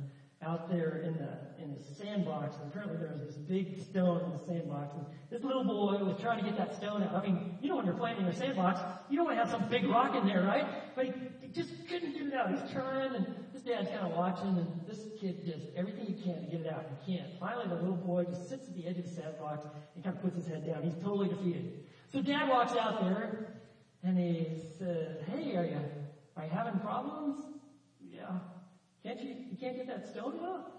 out 0.40 0.70
there 0.70 1.02
in 1.02 1.18
the 1.18 1.64
in 1.64 1.70
his 1.70 1.84
sandbox, 1.96 2.54
and 2.58 2.70
apparently 2.70 2.98
there 2.98 3.12
was 3.12 3.26
this 3.26 3.36
big 3.42 3.80
stone 3.80 4.20
in 4.24 4.30
the 4.38 4.44
sandbox, 4.44 4.94
and 4.94 5.04
this 5.28 5.42
little 5.42 5.64
boy 5.64 6.04
was 6.04 6.20
trying 6.20 6.38
to 6.38 6.44
get 6.44 6.56
that 6.56 6.76
stone 6.76 7.02
out. 7.02 7.14
I 7.14 7.26
mean, 7.26 7.58
you 7.60 7.68
know 7.68 7.76
when 7.76 7.84
you're 7.84 7.94
playing 7.94 8.18
in 8.18 8.24
your 8.24 8.32
sandbox, 8.32 8.80
you 9.10 9.16
don't 9.16 9.24
want 9.24 9.36
to 9.36 9.42
have 9.42 9.50
some 9.50 9.68
big 9.68 9.84
rock 9.88 10.14
in 10.14 10.26
there, 10.26 10.42
right? 10.42 10.66
But 10.94 11.06
he, 11.06 11.12
he 11.40 11.48
just 11.48 11.72
couldn't 11.88 12.12
get 12.12 12.26
it 12.26 12.34
out. 12.34 12.50
He's 12.50 12.72
trying, 12.72 13.14
and 13.14 13.26
this 13.64 13.74
dad's 13.74 13.90
kind 13.90 14.06
of 14.06 14.16
watching, 14.16 14.48
and 14.48 14.80
this 14.86 14.98
kid 15.20 15.44
does 15.44 15.62
everything 15.76 16.06
he 16.06 16.14
can 16.14 16.44
to 16.44 16.50
get 16.50 16.60
it 16.60 16.72
out, 16.72 16.84
he 17.04 17.16
can't. 17.16 17.28
Finally, 17.38 17.68
the 17.68 17.74
little 17.76 17.96
boy 17.96 18.24
just 18.24 18.48
sits 18.48 18.68
at 18.68 18.74
the 18.74 18.86
edge 18.86 18.98
of 18.98 19.04
the 19.04 19.10
sandbox 19.10 19.66
and 19.94 20.04
kind 20.04 20.16
of 20.16 20.22
puts 20.22 20.36
his 20.36 20.46
head 20.46 20.66
down. 20.66 20.82
He's 20.82 21.00
totally 21.02 21.28
defeated. 21.28 21.84
So 22.12 22.20
dad 22.20 22.48
walks 22.48 22.76
out 22.76 23.00
there, 23.00 23.46
and 24.02 24.18
he 24.18 24.46
says, 24.78 25.22
"Hey, 25.26 25.56
are 25.56 25.64
you 25.64 25.80
are 26.36 26.44
you 26.44 26.50
having 26.50 26.80
problems? 26.80 27.38
Yeah. 28.00 28.38
Can't 29.02 29.20
you 29.20 29.34
you 29.50 29.56
can't 29.58 29.76
get 29.76 29.86
that 29.86 30.08
stone 30.08 30.40
out? 30.44 30.72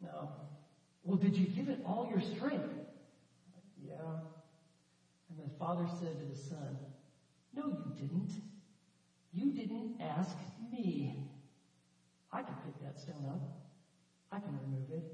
No. 0.00 0.30
Well, 1.04 1.16
did 1.16 1.36
you 1.36 1.46
give 1.46 1.68
it 1.68 1.80
all 1.86 2.08
your 2.10 2.20
strength? 2.20 2.68
Yeah. 3.80 3.94
And 5.30 5.38
the 5.38 5.54
father 5.58 5.86
said 6.00 6.18
to 6.18 6.26
the 6.26 6.36
son, 6.36 6.76
No, 7.54 7.66
you 7.66 7.94
didn't. 7.96 8.32
You 9.32 9.52
didn't 9.52 10.00
ask 10.00 10.36
me. 10.72 11.14
I 12.36 12.42
can 12.42 12.54
pick 12.66 12.78
that 12.82 13.00
stone 13.00 13.24
up. 13.30 13.40
I 14.30 14.38
can 14.38 14.58
remove 14.66 14.90
it. 14.90 15.10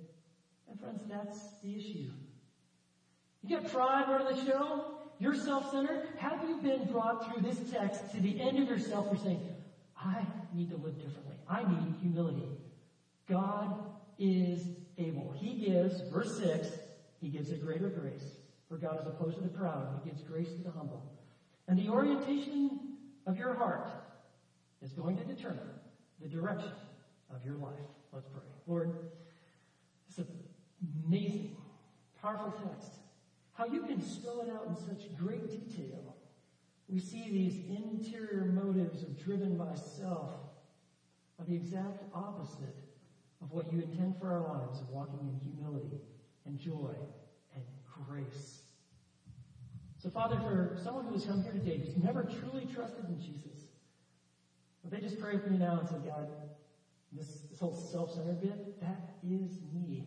And 0.68 0.80
friends, 0.80 1.02
that's 1.08 1.60
the 1.62 1.76
issue. 1.76 2.10
You 3.44 3.60
got 3.60 3.70
pride 3.70 4.06
running 4.08 4.36
the 4.36 4.44
show? 4.44 4.98
You're 5.20 5.36
self-centered? 5.36 6.08
Have 6.18 6.42
you 6.48 6.56
been 6.56 6.90
brought 6.90 7.24
through 7.24 7.42
this 7.48 7.70
text 7.70 8.10
to 8.10 8.20
the 8.20 8.40
end 8.40 8.58
of 8.58 8.68
yourself 8.68 9.08
for 9.08 9.16
saying, 9.16 9.40
I 9.96 10.26
need 10.52 10.70
to 10.70 10.76
live 10.76 10.96
differently. 10.96 11.36
I 11.48 11.62
need 11.62 11.94
humility. 12.00 12.48
God 13.28 13.84
is 14.18 14.66
able. 14.98 15.32
He 15.38 15.64
gives, 15.64 16.00
verse 16.10 16.36
6, 16.38 16.70
He 17.20 17.28
gives 17.28 17.52
a 17.52 17.56
greater 17.56 17.88
grace. 17.88 18.34
For 18.68 18.78
God 18.78 19.00
is 19.00 19.06
opposed 19.06 19.36
to 19.36 19.44
the 19.44 19.48
proud. 19.48 20.00
He 20.02 20.10
gives 20.10 20.22
grace 20.22 20.48
to 20.48 20.62
the 20.64 20.72
humble. 20.72 21.04
And 21.68 21.78
the 21.78 21.88
orientation 21.88 22.96
of 23.28 23.38
your 23.38 23.54
heart 23.54 23.88
is 24.80 24.90
going 24.90 25.16
to 25.18 25.24
determine 25.24 25.70
the 26.20 26.26
direction 26.26 26.72
of 27.34 27.44
your 27.44 27.56
life. 27.56 27.72
Let's 28.12 28.28
pray. 28.28 28.42
Lord, 28.66 29.10
it's 30.08 30.18
an 30.18 30.26
amazing, 31.06 31.56
powerful 32.20 32.52
text. 32.68 32.92
How 33.54 33.66
you 33.66 33.82
can 33.82 34.02
spell 34.02 34.40
it 34.40 34.50
out 34.50 34.66
in 34.68 34.76
such 34.76 35.16
great 35.16 35.48
detail. 35.48 36.16
We 36.88 36.98
see 36.98 37.30
these 37.30 37.64
interior 37.68 38.44
motives 38.52 39.02
of 39.02 39.22
driven 39.22 39.56
by 39.56 39.74
self 39.74 40.30
are 41.38 41.44
the 41.46 41.54
exact 41.54 42.02
opposite 42.14 42.76
of 43.40 43.50
what 43.52 43.72
you 43.72 43.80
intend 43.80 44.16
for 44.18 44.28
our 44.28 44.40
lives 44.40 44.80
of 44.80 44.90
walking 44.90 45.20
in 45.20 45.50
humility 45.50 46.00
and 46.46 46.58
joy 46.58 46.94
and 47.54 47.64
grace. 48.06 48.62
So, 49.96 50.10
Father, 50.10 50.36
for 50.36 50.76
someone 50.82 51.04
who 51.06 51.12
has 51.12 51.24
come 51.24 51.42
here 51.42 51.52
today 51.52 51.78
who's 51.78 51.96
never 52.02 52.24
truly 52.24 52.66
trusted 52.72 53.04
in 53.08 53.20
Jesus, 53.20 53.66
would 54.82 54.92
they 54.92 55.00
just 55.00 55.20
pray 55.20 55.38
for 55.38 55.48
me 55.48 55.58
now 55.58 55.78
and 55.80 55.88
say, 55.88 55.96
God, 56.04 56.28
this, 57.12 57.42
this 57.50 57.60
whole 57.60 57.74
self-centered 57.74 58.40
bit, 58.40 58.80
that 58.80 59.16
is 59.22 59.60
me. 59.74 60.06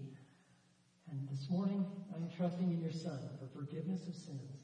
And 1.12 1.28
this 1.30 1.50
morning, 1.50 1.86
I'm 2.14 2.30
trusting 2.36 2.72
in 2.72 2.82
your 2.82 2.92
Son 2.92 3.20
for 3.40 3.48
forgiveness 3.60 4.08
of 4.08 4.16
sins. 4.16 4.64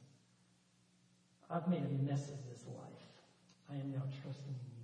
I've 1.49 1.67
made 1.67 1.83
a 1.83 2.09
mess 2.09 2.29
of 2.29 2.39
this 2.49 2.65
life. 2.67 3.03
I 3.69 3.75
am 3.75 3.91
now 3.91 4.03
trusting 4.23 4.53
in 4.53 4.71
you. 4.77 4.81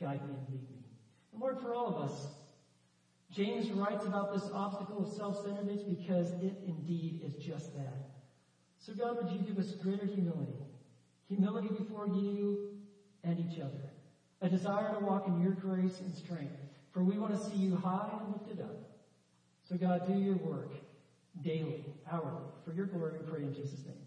Guide 0.00 0.20
me 0.26 0.34
and 0.34 0.48
lead 0.50 0.70
me. 0.70 0.84
And 1.32 1.40
Lord, 1.40 1.60
for 1.60 1.74
all 1.74 1.86
of 1.86 2.10
us, 2.10 2.26
James 3.30 3.70
writes 3.70 4.04
about 4.04 4.32
this 4.32 4.50
obstacle 4.52 5.06
of 5.06 5.12
self-centeredness 5.12 5.82
because 5.82 6.30
it 6.42 6.56
indeed 6.66 7.20
is 7.24 7.34
just 7.34 7.74
that. 7.74 8.10
So 8.78 8.92
God, 8.92 9.16
would 9.16 9.32
you 9.32 9.40
give 9.40 9.58
us 9.58 9.72
greater 9.72 10.06
humility? 10.06 10.52
Humility 11.28 11.68
before 11.68 12.06
you 12.06 12.68
and 13.22 13.38
each 13.38 13.58
other. 13.58 13.90
A 14.42 14.48
desire 14.48 14.92
to 14.92 15.00
walk 15.04 15.26
in 15.26 15.40
your 15.40 15.52
grace 15.52 16.00
and 16.00 16.12
strength. 16.12 16.63
For 16.94 17.02
we 17.02 17.18
want 17.18 17.32
to 17.32 17.36
see 17.36 17.56
you 17.56 17.74
high 17.74 18.20
and 18.22 18.30
lifted 18.30 18.60
up. 18.60 18.78
So 19.64 19.76
God, 19.76 20.06
do 20.06 20.12
your 20.12 20.36
work 20.36 20.70
daily, 21.42 21.82
hourly. 22.08 22.46
For 22.64 22.70
your 22.70 22.86
glory 22.86 23.18
we 23.18 23.24
pray 23.28 23.42
in 23.42 23.52
Jesus' 23.52 23.84
name. 23.84 24.03